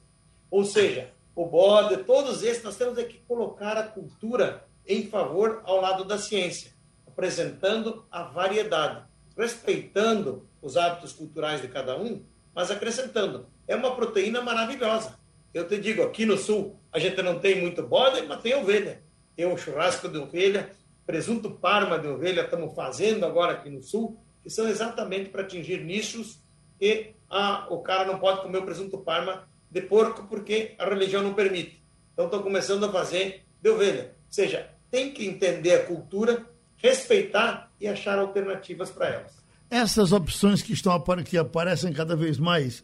[0.51, 5.81] Ou seja, o bode, todos esses, nós temos que colocar a cultura em favor ao
[5.81, 6.73] lado da ciência,
[7.07, 13.47] apresentando a variedade respeitando os hábitos culturais de cada um, mas acrescentando.
[13.69, 15.19] É uma proteína maravilhosa.
[15.53, 19.03] Eu te digo, aqui no sul, a gente não tem muito bode, mas tem ovelha.
[19.37, 20.71] Tem um churrasco de ovelha,
[21.05, 25.85] presunto parma de ovelha, estamos fazendo agora aqui no sul, que são exatamente para atingir
[25.85, 26.41] nichos
[26.81, 31.23] e ah, o cara não pode comer o presunto parma de porco porque a religião
[31.23, 31.83] não permite.
[32.15, 34.15] Então estão começando a fazer de ovelha.
[34.27, 36.47] Ou seja, tem que entender a cultura,
[36.79, 39.33] respeitar e achar alternativas para elas.
[39.69, 42.83] Essas opções que estão que aparecem cada vez mais,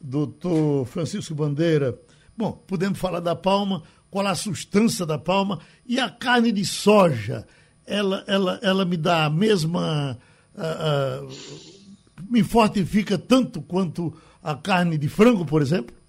[0.00, 1.96] doutor Francisco Bandeira,
[2.36, 7.46] bom, podemos falar da palma, qual a substância da palma e a carne de soja,
[7.86, 10.18] ela, ela, ela me dá a mesma.
[10.56, 11.82] Uh, uh,
[12.28, 16.01] me fortifica tanto quanto a carne de frango, por exemplo?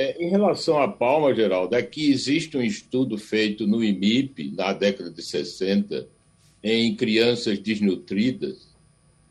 [0.00, 4.72] É, em relação à palma, Geraldo, aqui é existe um estudo feito no IMIP, na
[4.72, 6.08] década de 60,
[6.64, 8.66] em crianças desnutridas,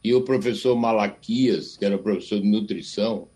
[0.03, 3.27] e o professor Malaquias, que era professor de nutrição,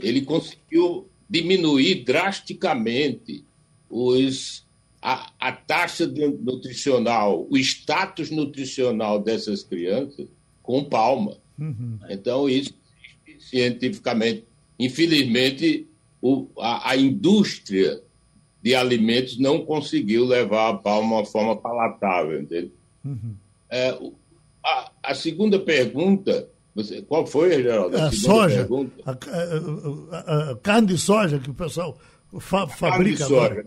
[0.00, 3.44] ele conseguiu diminuir drasticamente
[3.90, 4.64] os,
[5.02, 10.26] a, a taxa nutricional, o status nutricional dessas crianças
[10.62, 11.36] com palma.
[11.58, 11.98] Uhum.
[12.08, 12.72] Então, isso
[13.38, 14.44] cientificamente.
[14.78, 15.86] Infelizmente,
[16.20, 18.00] o, a, a, indústria
[18.62, 22.72] de alimentos não conseguiu levar a palma uma forma palatável, entende?
[23.04, 23.34] Uhum.
[23.70, 23.96] É,
[24.64, 27.96] a, a, segunda pergunta, você, qual foi, Geraldo?
[27.96, 28.68] A, a soja,
[29.04, 31.98] a, a, carne de soja que o pessoal
[32.40, 33.66] fa, fabrica agora.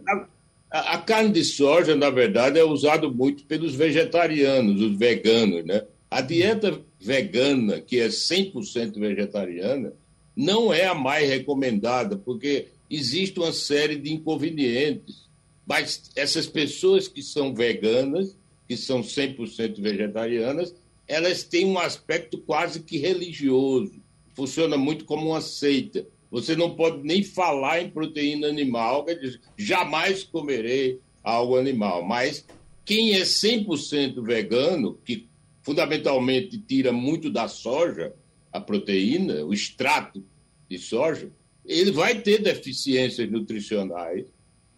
[0.70, 5.84] A, carne de soja, na verdade, é usada muito pelos vegetarianos, os veganos, né?
[6.10, 9.94] A dieta vegana, que é 100% vegetariana,
[10.36, 15.30] não é a mais recomendada, porque existe uma série de inconvenientes.
[15.66, 18.36] Mas essas pessoas que são veganas,
[18.68, 20.74] que são 100% vegetarianas,
[21.08, 24.02] elas têm um aspecto quase que religioso.
[24.34, 26.06] Funciona muito como uma seita.
[26.30, 32.04] Você não pode nem falar em proteína animal, quer dizer, jamais comerei algo animal.
[32.04, 32.46] Mas
[32.86, 35.28] quem é 100% vegano, que
[35.62, 38.14] fundamentalmente tira muito da soja,
[38.52, 40.24] a proteína, o extrato
[40.70, 41.32] de soja,
[41.66, 44.26] ele vai ter deficiências nutricionais.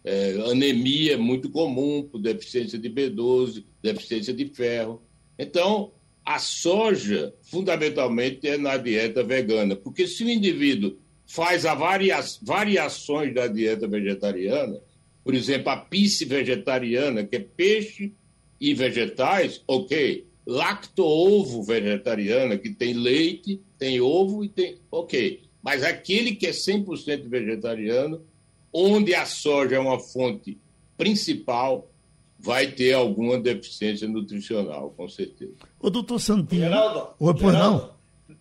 [0.03, 5.01] É, anemia é muito comum, por deficiência de B12, deficiência de ferro.
[5.39, 5.91] Então,
[6.25, 13.33] a soja, fundamentalmente, é na dieta vegana, porque se o indivíduo faz a varia variações
[13.33, 14.79] da dieta vegetariana,
[15.23, 18.13] por exemplo, a pisse vegetariana, que é peixe
[18.59, 20.25] e vegetais, ok.
[20.45, 24.77] Lacto-ovo vegetariana, que tem leite, tem ovo e tem.
[24.91, 25.43] Ok.
[25.61, 28.21] Mas aquele que é 100% vegetariano,
[28.71, 30.57] onde a soja é uma fonte
[30.97, 31.89] principal,
[32.37, 35.53] vai ter alguma deficiência nutricional, com certeza.
[35.79, 36.63] O doutor Santino.
[36.63, 37.93] Geraldo, Oi, Geraldo, não.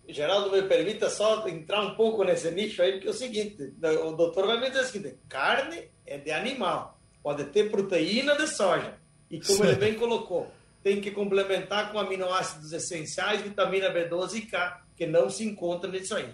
[0.09, 3.73] Geraldo, me permita só entrar um pouco nesse nicho aí, porque é o seguinte:
[4.05, 8.47] o doutor vai me dizer o seguinte: carne é de animal, pode ter proteína de
[8.47, 8.95] soja.
[9.31, 9.71] E como certo.
[9.71, 10.51] ele bem colocou,
[10.83, 16.13] tem que complementar com aminoácidos essenciais, vitamina B12 e K, que não se encontra nisso
[16.13, 16.29] aí.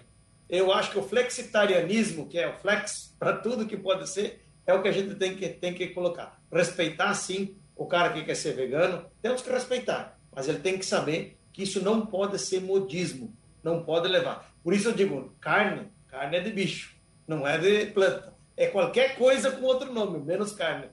[0.48, 4.74] Eu acho que o flexitarianismo, que é o flex para tudo que pode ser, é
[4.74, 6.40] o que a gente tem que, tem que colocar.
[6.52, 10.84] Respeitar, sim, o cara que quer ser vegano, temos que respeitar, mas ele tem que
[10.84, 14.52] saber que isso não pode ser modismo, não pode levar.
[14.62, 16.96] Por isso eu digo, carne, carne é de bicho,
[17.26, 18.34] não é de planta.
[18.56, 20.88] É qualquer coisa com outro nome, menos carne.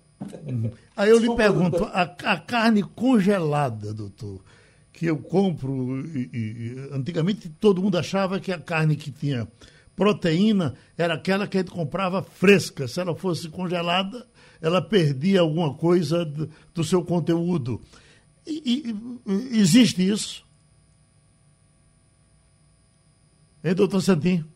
[0.95, 4.43] Aí eu Desculpa, lhe pergunto, a, a, carne congelada, doutor,
[4.91, 9.47] que eu compro, e, e, antigamente todo mundo achava que a carne que tinha
[9.95, 12.87] proteína era aquela que a gente comprava fresca.
[12.87, 14.27] Se ela fosse congelada,
[14.61, 17.81] ela perdia alguma coisa do, do seu conteúdo.
[18.45, 18.91] E,
[19.25, 20.45] e, existe isso?
[23.63, 24.47] Hein, doutor Santinho?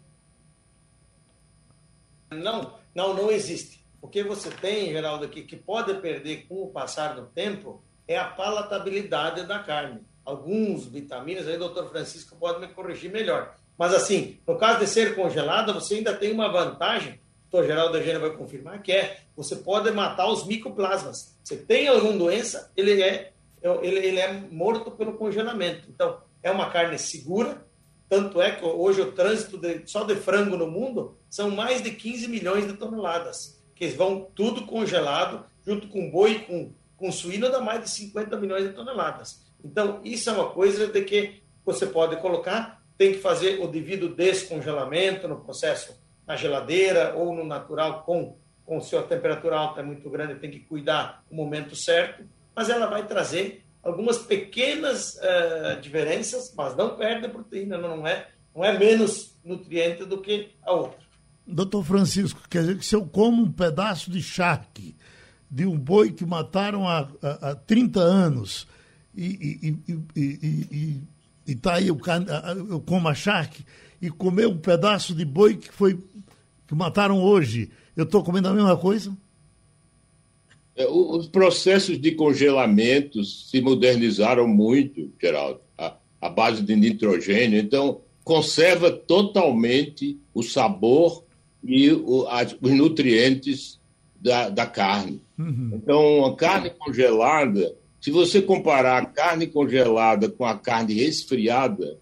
[2.32, 3.81] Não, não, não existe.
[4.02, 8.18] O que você tem, Geraldo, aqui, que pode perder com o passar do tempo é
[8.18, 10.02] a palatabilidade da carne.
[10.26, 13.56] Alguns vitaminas, aí o doutor Francisco pode me corrigir melhor.
[13.78, 17.98] Mas assim, no caso de ser congelada, você ainda tem uma vantagem, o doutor Geraldo
[17.98, 21.38] Eugênio vai confirmar, que é você pode matar os micoplasmas.
[21.44, 23.34] Você tem alguma doença, ele é,
[23.84, 25.88] ele, ele é morto pelo congelamento.
[25.90, 27.64] Então, é uma carne segura,
[28.10, 31.92] tanto é que hoje o trânsito de, só de frango no mundo são mais de
[31.92, 37.60] 15 milhões de toneladas que vão tudo congelado, junto com boi com, com suíno, dá
[37.60, 39.42] mais de 50 milhões de toneladas.
[39.66, 44.14] Então, isso é uma coisa de que você pode colocar, tem que fazer o devido
[44.14, 50.08] descongelamento no processo na geladeira ou no natural com com sua temperatura alta é muito
[50.10, 52.24] grande, tem que cuidar o momento certo,
[52.56, 58.28] mas ela vai trazer algumas pequenas uh, diferenças, mas não perde a proteína, não é,
[58.56, 61.11] não é menos nutriente do que a outra.
[61.46, 64.96] Doutor Francisco, quer dizer que se eu como um pedaço de charque
[65.50, 68.68] de um boi que mataram há, há, há 30 anos
[69.16, 69.76] e
[71.46, 72.00] está aí, eu,
[72.70, 73.66] eu como a charque
[74.02, 76.00] e comer um pedaço de boi que foi
[76.68, 79.16] que mataram hoje, eu estou comendo a mesma coisa?
[80.74, 88.00] É, os processos de congelamento se modernizaram muito, Geraldo, a, a base de nitrogênio, então
[88.24, 91.26] conserva totalmente o sabor
[91.64, 93.80] e o, as, os nutrientes
[94.20, 95.22] da, da carne.
[95.38, 95.72] Uhum.
[95.74, 101.98] Então, a carne congelada, se você comparar a carne congelada com a carne resfriada,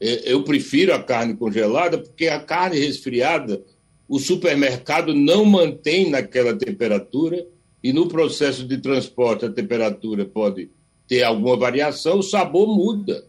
[0.00, 3.62] é, eu prefiro a carne congelada porque a carne resfriada,
[4.08, 7.46] o supermercado não mantém naquela temperatura
[7.82, 10.70] e no processo de transporte a temperatura pode
[11.06, 13.24] ter alguma variação, o sabor muda.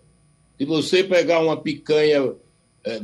[0.58, 2.34] Se você pegar uma picanha
[2.86, 3.02] é,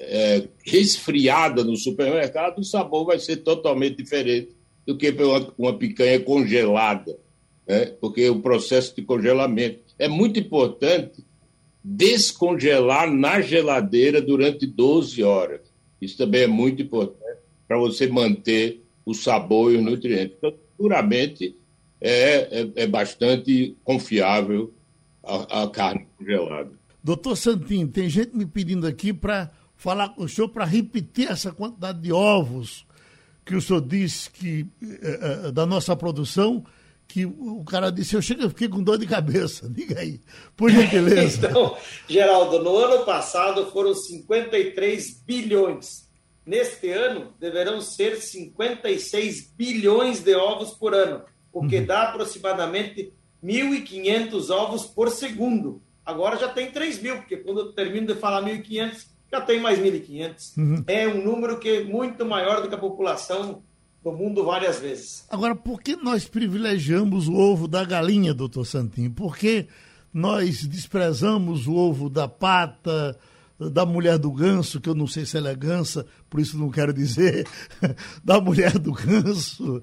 [0.00, 4.50] é, resfriada no supermercado, o sabor vai ser totalmente diferente
[4.86, 7.18] do que uma, uma picanha congelada,
[7.66, 7.86] né?
[8.00, 11.24] porque o processo de congelamento é muito importante
[11.82, 15.60] descongelar na geladeira durante 12 horas.
[16.00, 20.36] Isso também é muito importante para você manter o sabor e os nutrientes.
[20.38, 21.56] Então, seguramente
[22.00, 24.72] é, é, é bastante confiável
[25.24, 26.70] a, a carne congelada.
[27.08, 31.50] Doutor Santinho, tem gente me pedindo aqui para falar com o senhor para repetir essa
[31.50, 32.84] quantidade de ovos
[33.46, 36.62] que o senhor disse que é, é, da nossa produção,
[37.06, 39.66] que o cara disse, eu chego, eu fiquei com dor de cabeça.
[39.72, 40.20] Diga aí,
[40.54, 41.48] por gentileza.
[41.48, 46.06] então, Geraldo, no ano passado foram 53 bilhões.
[46.44, 51.86] neste ano deverão ser 56 bilhões de ovos por ano, o que uhum.
[51.86, 55.87] dá aproximadamente 1.500 ovos por segundo.
[56.08, 59.78] Agora já tem 3 mil, porque quando eu termino de falar 1.500, já tem mais
[59.78, 60.56] 1.500.
[60.56, 60.84] Uhum.
[60.86, 63.62] É um número que é muito maior do que a população
[64.02, 65.26] do mundo várias vezes.
[65.28, 69.10] Agora, por que nós privilegiamos o ovo da galinha, doutor Santinho?
[69.10, 69.66] Por que
[70.10, 73.14] nós desprezamos o ovo da pata,
[73.60, 76.70] da mulher do ganso, que eu não sei se ela é gansa, por isso não
[76.70, 77.46] quero dizer,
[78.24, 79.82] da mulher do ganso,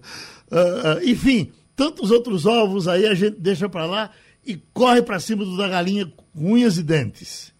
[0.49, 4.09] uh, enfim, tantos outros ovos aí a gente deixa para lá
[4.46, 7.54] e corre para cima do da galinha com unhas e dentes.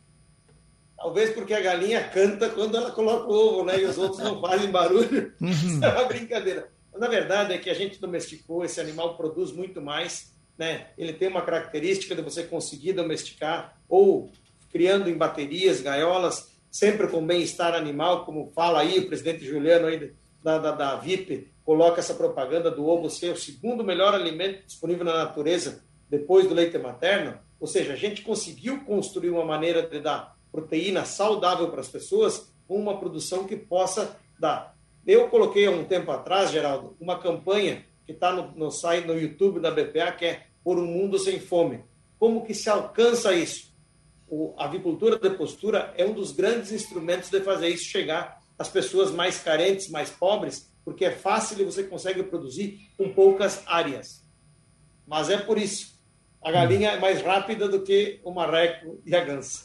[0.96, 3.80] Talvez porque a galinha canta quando ela coloca o ovo, né?
[3.80, 5.34] E os outros não fazem barulho.
[5.42, 5.84] Uhum.
[5.84, 6.70] É uma brincadeira.
[6.98, 10.88] Na verdade é que a gente domesticou, esse animal produz muito mais, né?
[10.98, 14.32] Ele tem uma característica de você conseguir domesticar ou
[14.72, 20.14] criando em baterias, gaiolas, sempre com bem-estar animal, como fala aí o presidente Juliano aí
[20.44, 25.06] da, da, da VIP, coloca essa propaganda do ovo ser o segundo melhor alimento disponível
[25.06, 25.84] na natureza
[26.18, 27.38] depois do leite materno.
[27.60, 32.50] Ou seja, a gente conseguiu construir uma maneira de dar proteína saudável para as pessoas
[32.68, 34.76] com uma produção que possa dar.
[35.06, 39.20] Eu coloquei há um tempo atrás, Geraldo, uma campanha que está no, no site, no
[39.20, 41.84] YouTube da BPA, que é Por um Mundo Sem Fome.
[42.18, 43.74] Como que se alcança isso?
[44.28, 48.70] O, a avicultura de postura é um dos grandes instrumentos de fazer isso chegar às
[48.70, 54.24] pessoas mais carentes, mais pobres, porque é fácil e você consegue produzir com poucas áreas.
[55.06, 55.95] Mas é por isso
[56.46, 59.64] a galinha é mais rápida do que o marreco e a ganso.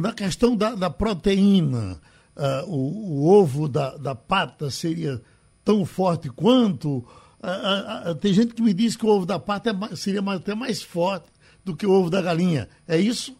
[0.00, 2.00] Na questão da, da proteína,
[2.36, 5.20] uh, o, o, ovo da, da pata seria
[5.64, 6.98] tão forte quanto.
[6.98, 10.54] Uh, uh, tem gente que me diz que o ovo da pata é, seria até
[10.54, 11.26] mais forte
[11.64, 12.68] do que o ovo da galinha.
[12.86, 13.36] É isso?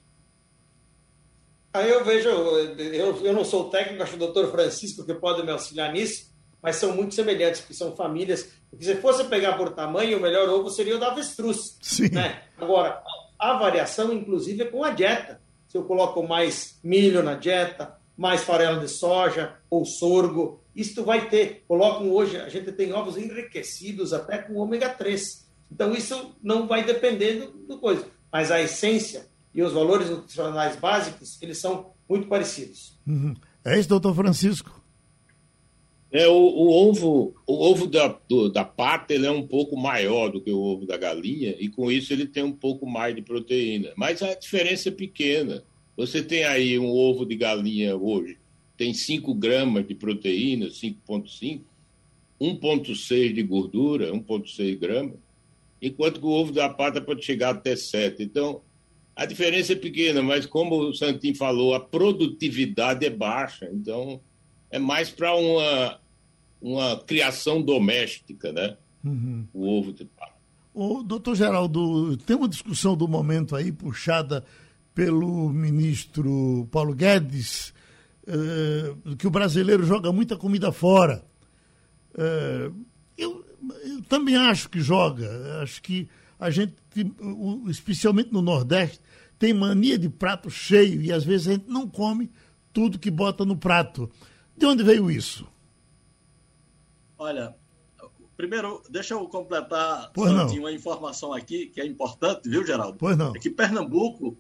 [1.72, 5.44] Aí eu vejo, eu, eu não sou técnico, acho que o doutor Francisco que pode
[5.44, 8.48] me auxiliar nisso, mas são muito semelhantes, porque são famílias.
[8.70, 11.76] Porque se fosse pegar por tamanho, o melhor ovo seria o da avestruz.
[11.80, 12.10] Sim.
[12.10, 12.42] Né?
[12.58, 13.02] Agora,
[13.38, 15.40] a variação, inclusive, é com a dieta.
[15.66, 21.28] Se eu coloco mais milho na dieta, mais farelo de soja ou sorgo, isto vai
[21.28, 21.64] ter.
[21.68, 25.48] Colocam hoje, a gente tem ovos enriquecidos até com ômega 3.
[25.70, 28.06] Então, isso não vai depender do, do coisa.
[28.32, 32.98] Mas a essência e os valores nutricionais básicos, eles são muito parecidos.
[33.06, 33.34] Uhum.
[33.64, 34.77] É isso, doutor Francisco.
[36.10, 40.30] É, o, o, ovo, o ovo da, do, da pata ele é um pouco maior
[40.30, 43.20] do que o ovo da galinha e com isso ele tem um pouco mais de
[43.20, 43.92] proteína.
[43.94, 45.62] Mas a diferença é pequena.
[45.96, 48.38] Você tem aí um ovo de galinha hoje,
[48.76, 51.60] tem 5 gramas de proteína, 5,5,
[52.40, 55.18] 1,6 de gordura, 1,6 gramas,
[55.82, 58.22] enquanto que o ovo da pata pode chegar até 7.
[58.22, 58.62] Então,
[59.14, 63.68] a diferença é pequena, mas como o Santim falou, a produtividade é baixa.
[63.72, 64.20] Então,
[64.70, 65.98] é mais para uma,
[66.60, 68.76] uma criação doméstica, né?
[69.04, 69.46] Uhum.
[69.52, 70.38] O ovo de pato.
[70.74, 74.44] O doutor Geraldo, tem uma discussão do momento aí puxada
[74.94, 77.72] pelo ministro Paulo Guedes,
[78.26, 81.24] eh, que o brasileiro joga muita comida fora.
[82.16, 82.70] Eh,
[83.16, 83.44] eu,
[83.84, 85.28] eu, também acho que joga.
[85.62, 86.08] Acho que
[86.38, 86.74] a gente,
[87.68, 89.00] especialmente no Nordeste,
[89.38, 92.30] tem mania de prato cheio e às vezes a gente não come
[92.72, 94.10] tudo que bota no prato.
[94.58, 95.46] De onde veio isso?
[97.16, 97.54] Olha,
[98.36, 102.96] primeiro, deixa eu completar uma informação aqui que é importante, viu, Geraldo?
[102.98, 103.34] Pois não.
[103.34, 104.36] É que Pernambuco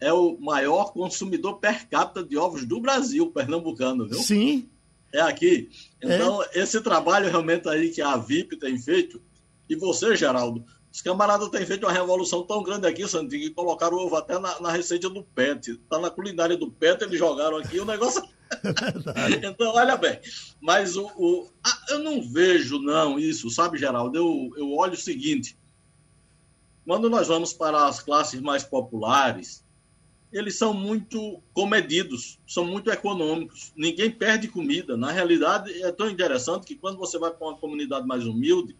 [0.00, 4.18] é o maior consumidor per capita de ovos do Brasil, pernambucano, viu?
[4.18, 4.68] Sim.
[5.12, 5.70] É aqui.
[6.02, 6.60] Então, é.
[6.60, 9.20] esse trabalho realmente aí que a VIP tem feito,
[9.68, 13.96] e você, Geraldo, os camaradas têm feito uma revolução tão grande aqui, Santinho, que colocaram
[13.96, 15.76] o ovo até na, na receita do PET.
[15.88, 18.20] Tá na culinária do PET, eles jogaram aqui o negócio.
[19.44, 20.18] Então, olha bem.
[20.60, 24.16] Mas o, o ah, eu não vejo, não, isso, sabe, Geraldo?
[24.16, 25.56] Eu, eu olho o seguinte:
[26.84, 29.64] quando nós vamos para as classes mais populares,
[30.32, 33.72] eles são muito comedidos, são muito econômicos.
[33.76, 34.96] Ninguém perde comida.
[34.96, 38.76] Na realidade, é tão interessante que quando você vai para uma comunidade mais humilde,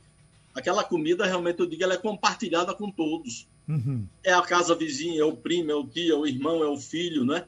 [0.54, 3.48] aquela comida realmente eu digo ela é compartilhada com todos.
[3.68, 4.06] Uhum.
[4.24, 6.76] É a casa vizinha, é o primo, é o tio, é o irmão, é o
[6.76, 7.46] filho, né?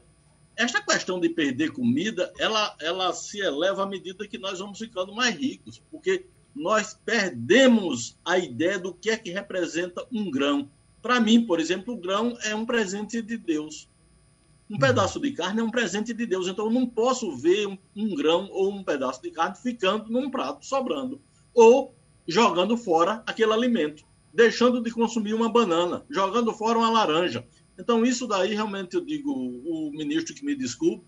[0.55, 5.13] Esta questão de perder comida, ela, ela se eleva à medida que nós vamos ficando
[5.13, 6.25] mais ricos, porque
[6.55, 10.69] nós perdemos a ideia do que é que representa um grão.
[11.01, 13.89] Para mim, por exemplo, o grão é um presente de Deus.
[14.69, 14.79] Um uhum.
[14.79, 18.15] pedaço de carne é um presente de Deus, então eu não posso ver um, um
[18.15, 21.19] grão ou um pedaço de carne ficando num prato, sobrando.
[21.53, 21.93] Ou
[22.27, 27.45] jogando fora aquele alimento, deixando de consumir uma banana, jogando fora uma laranja.
[27.79, 31.05] Então, isso daí realmente eu digo, o ministro que me desculpe,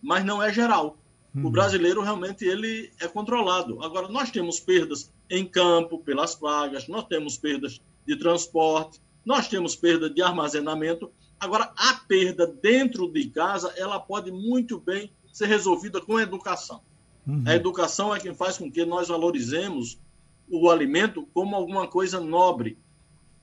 [0.00, 0.98] mas não é geral.
[1.34, 1.46] Uhum.
[1.46, 3.82] O brasileiro realmente ele é controlado.
[3.82, 9.74] Agora, nós temos perdas em campo pelas pragas, nós temos perdas de transporte, nós temos
[9.74, 11.10] perda de armazenamento.
[11.40, 16.82] Agora, a perda dentro de casa, ela pode muito bem ser resolvida com a educação.
[17.26, 17.44] Uhum.
[17.46, 19.98] A educação é quem faz com que nós valorizemos
[20.48, 22.76] o alimento como alguma coisa nobre,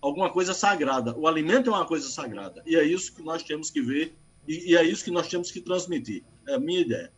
[0.02, 1.16] alguma coisa sagrada.
[1.18, 2.62] O alimento é uma coisa sagrada.
[2.66, 4.16] E é isso que nós temos que ver
[4.48, 6.24] e, e é isso que nós temos que transmitir.
[6.48, 7.12] É a minha ideia.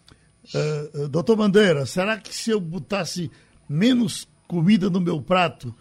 [0.53, 3.31] Uh, doutor Bandeira, será que se eu botasse
[3.69, 5.73] menos comida no meu prato,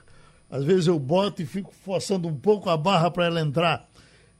[0.51, 3.89] às vezes eu boto e fico forçando um pouco a barra para ela entrar,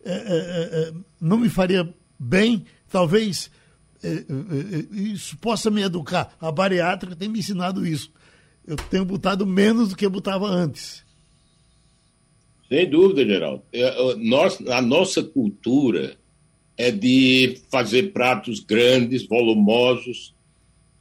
[0.05, 2.65] é, é, é, não me faria bem?
[2.89, 3.51] Talvez
[4.93, 6.35] isso possa me educar.
[6.41, 8.11] A bariátrica tem me ensinado isso.
[8.67, 11.05] Eu tenho botado menos do que eu botava antes.
[12.71, 13.65] Sem dúvida, Geraldo.
[14.19, 16.17] Nós, a nossa cultura
[16.79, 20.33] é de fazer pratos grandes, volumosos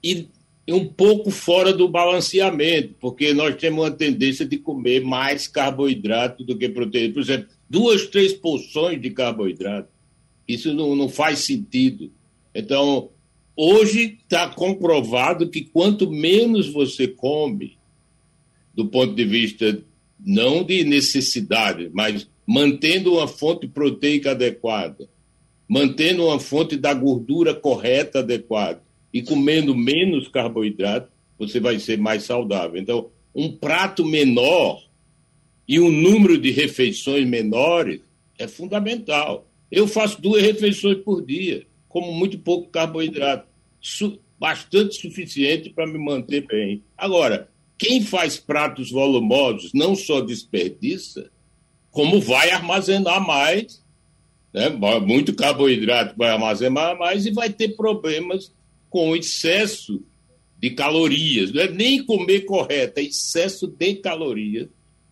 [0.03, 0.27] e
[0.67, 6.57] um pouco fora do balanceamento, porque nós temos uma tendência de comer mais carboidrato do
[6.57, 7.13] que proteína.
[7.13, 9.89] Por exemplo, duas, três porções de carboidrato.
[10.47, 12.11] Isso não, não faz sentido.
[12.53, 13.09] Então,
[13.55, 17.77] hoje está comprovado que quanto menos você come,
[18.73, 19.83] do ponto de vista
[20.19, 25.09] não de necessidade, mas mantendo uma fonte proteica adequada,
[25.67, 28.81] mantendo uma fonte da gordura correta, adequada
[29.13, 32.79] e comendo menos carboidrato, você vai ser mais saudável.
[32.79, 34.83] Então, um prato menor
[35.67, 38.01] e um número de refeições menores
[38.37, 39.47] é fundamental.
[39.71, 43.47] Eu faço duas refeições por dia, como muito pouco carboidrato,
[44.39, 46.83] bastante suficiente para me manter bem.
[46.97, 47.49] Agora,
[47.79, 51.31] quem faz pratos volumosos não só desperdiça,
[51.89, 53.81] como vai armazenar mais
[54.53, 54.69] né?
[54.99, 58.53] muito carboidrato vai armazenar mais e vai ter problemas
[58.89, 60.03] com excesso
[60.57, 61.51] de calorias.
[61.51, 64.67] Não é nem comer correto, é excesso de calorias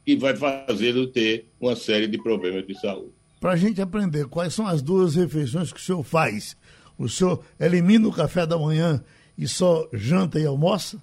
[0.06, 3.12] que vai fazê-lo ter uma série de problemas de saúde.
[3.40, 6.58] Para a gente aprender, quais são as duas refeições que o senhor faz?
[6.98, 9.04] O senhor elimina o café da manhã
[9.38, 11.00] e só janta e almoça?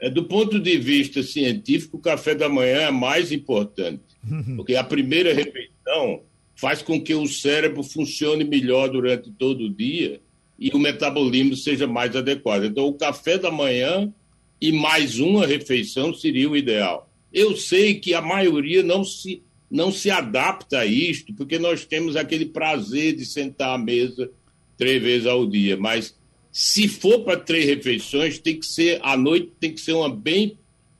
[0.00, 4.02] É, do ponto de vista científico, o café da manhã é mais importante,
[4.56, 6.22] porque a primeira refeição
[6.54, 10.20] faz com que o cérebro funcione melhor durante todo o dia
[10.58, 12.64] e o metabolismo seja mais adequado.
[12.64, 14.12] Então, o café da manhã
[14.60, 17.08] e mais uma refeição seria o ideal.
[17.32, 22.16] Eu sei que a maioria não se, não se adapta a isto, porque nós temos
[22.16, 24.28] aquele prazer de sentar à mesa
[24.76, 26.17] três vezes ao dia, mas
[26.60, 30.58] se for para três refeições, tem que ser à noite tem que ser uma bem,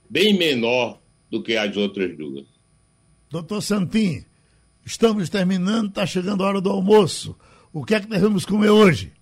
[0.08, 2.46] bem menor do que as outras duas.
[3.30, 4.24] Doutor Santin,
[4.88, 7.38] Estamos terminando, está chegando a hora do almoço.
[7.70, 9.12] O que é que devemos comer hoje?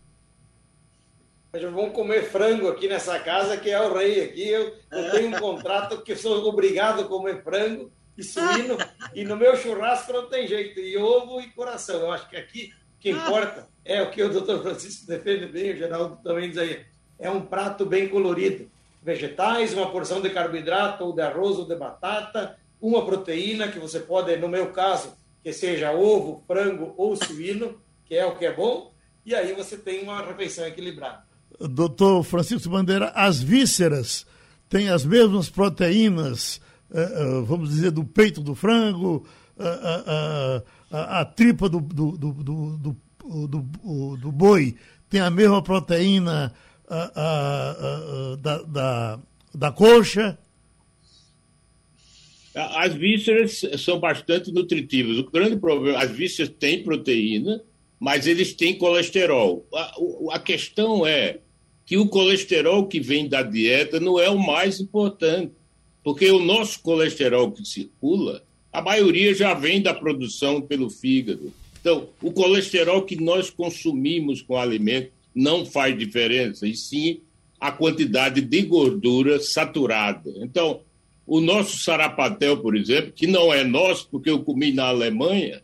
[1.52, 4.46] Vamos comer frango aqui nessa casa, que é o rei aqui.
[4.48, 8.78] Eu, eu tenho um contrato que eu sou obrigado a comer frango e suíno,
[9.12, 11.98] e no meu churrasco não tem jeito, e ovo e coração.
[11.98, 15.72] Eu acho que aqui o que importa é o que o doutor Francisco defende bem,
[15.72, 16.80] o Geraldo também diz aí.
[17.18, 18.68] É um prato bem colorido.
[19.02, 24.00] Vegetais, uma porção de carboidrato, ou de arroz, ou de batata, uma proteína, que você
[24.00, 28.52] pode, no meu caso, que seja ovo, frango ou suíno, que é o que é
[28.52, 28.92] bom,
[29.24, 31.22] e aí você tem uma refeição equilibrada.
[31.60, 34.26] Doutor Francisco Bandeira, as vísceras
[34.68, 36.60] têm as mesmas proteínas,
[36.92, 39.24] eh, eh, vamos dizer, do peito do frango,
[39.58, 44.76] a, a, a tripa do, do, do, do, do, boi
[45.08, 46.52] tem a mesma proteína
[48.40, 49.20] da, da,
[49.54, 50.38] da coxa?
[52.54, 55.18] As vísceras são bastante nutritivas.
[55.18, 57.62] O grande problema, as vísceras têm proteína,
[57.98, 59.66] mas eles têm colesterol.
[59.74, 59.94] A,
[60.32, 61.40] a questão é
[61.84, 65.52] que o colesterol que vem da dieta não é o mais importante,
[66.02, 68.42] porque o nosso colesterol que circula,
[68.76, 71.50] a maioria já vem da produção pelo fígado.
[71.80, 77.20] Então, o colesterol que nós consumimos com o alimento não faz diferença, e sim
[77.58, 80.30] a quantidade de gordura saturada.
[80.42, 80.82] Então,
[81.26, 85.62] o nosso sarapatel, por exemplo, que não é nosso porque eu comi na Alemanha,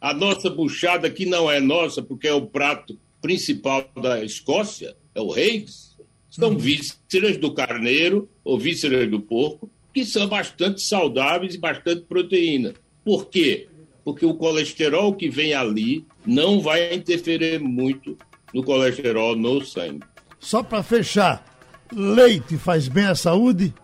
[0.00, 5.20] a nossa buchada, que não é nossa porque é o prato principal da Escócia, é
[5.20, 5.94] o Reis,
[6.30, 6.56] são uhum.
[6.56, 12.72] vísceras do carneiro ou vísceras do porco, que são bastante saudáveis e bastante proteína.
[13.04, 13.66] Por quê?
[14.04, 18.16] Porque o colesterol que vem ali não vai interferir muito
[18.54, 20.04] no colesterol no sangue.
[20.38, 21.44] Só para fechar,
[21.92, 23.74] leite faz bem à saúde?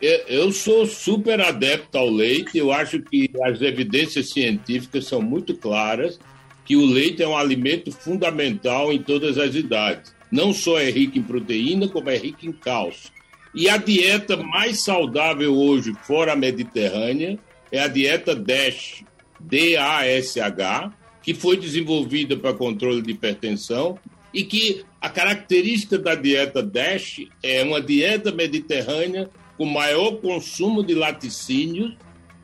[0.00, 2.58] Eu sou super adepto ao leite.
[2.58, 6.20] Eu acho que as evidências científicas são muito claras
[6.64, 10.14] que o leite é um alimento fundamental em todas as idades.
[10.30, 13.17] Não só é rico em proteína, como é rico em cálcio.
[13.54, 17.38] E a dieta mais saudável hoje, fora a mediterrânea,
[17.72, 19.04] é a dieta DASH,
[19.40, 20.92] D-A-S-H,
[21.22, 23.98] que foi desenvolvida para controle de hipertensão
[24.32, 30.94] e que a característica da dieta DASH é uma dieta mediterrânea com maior consumo de
[30.94, 31.96] laticínios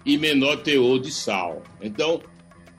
[0.04, 1.62] e menor teor de sal.
[1.80, 2.20] Então,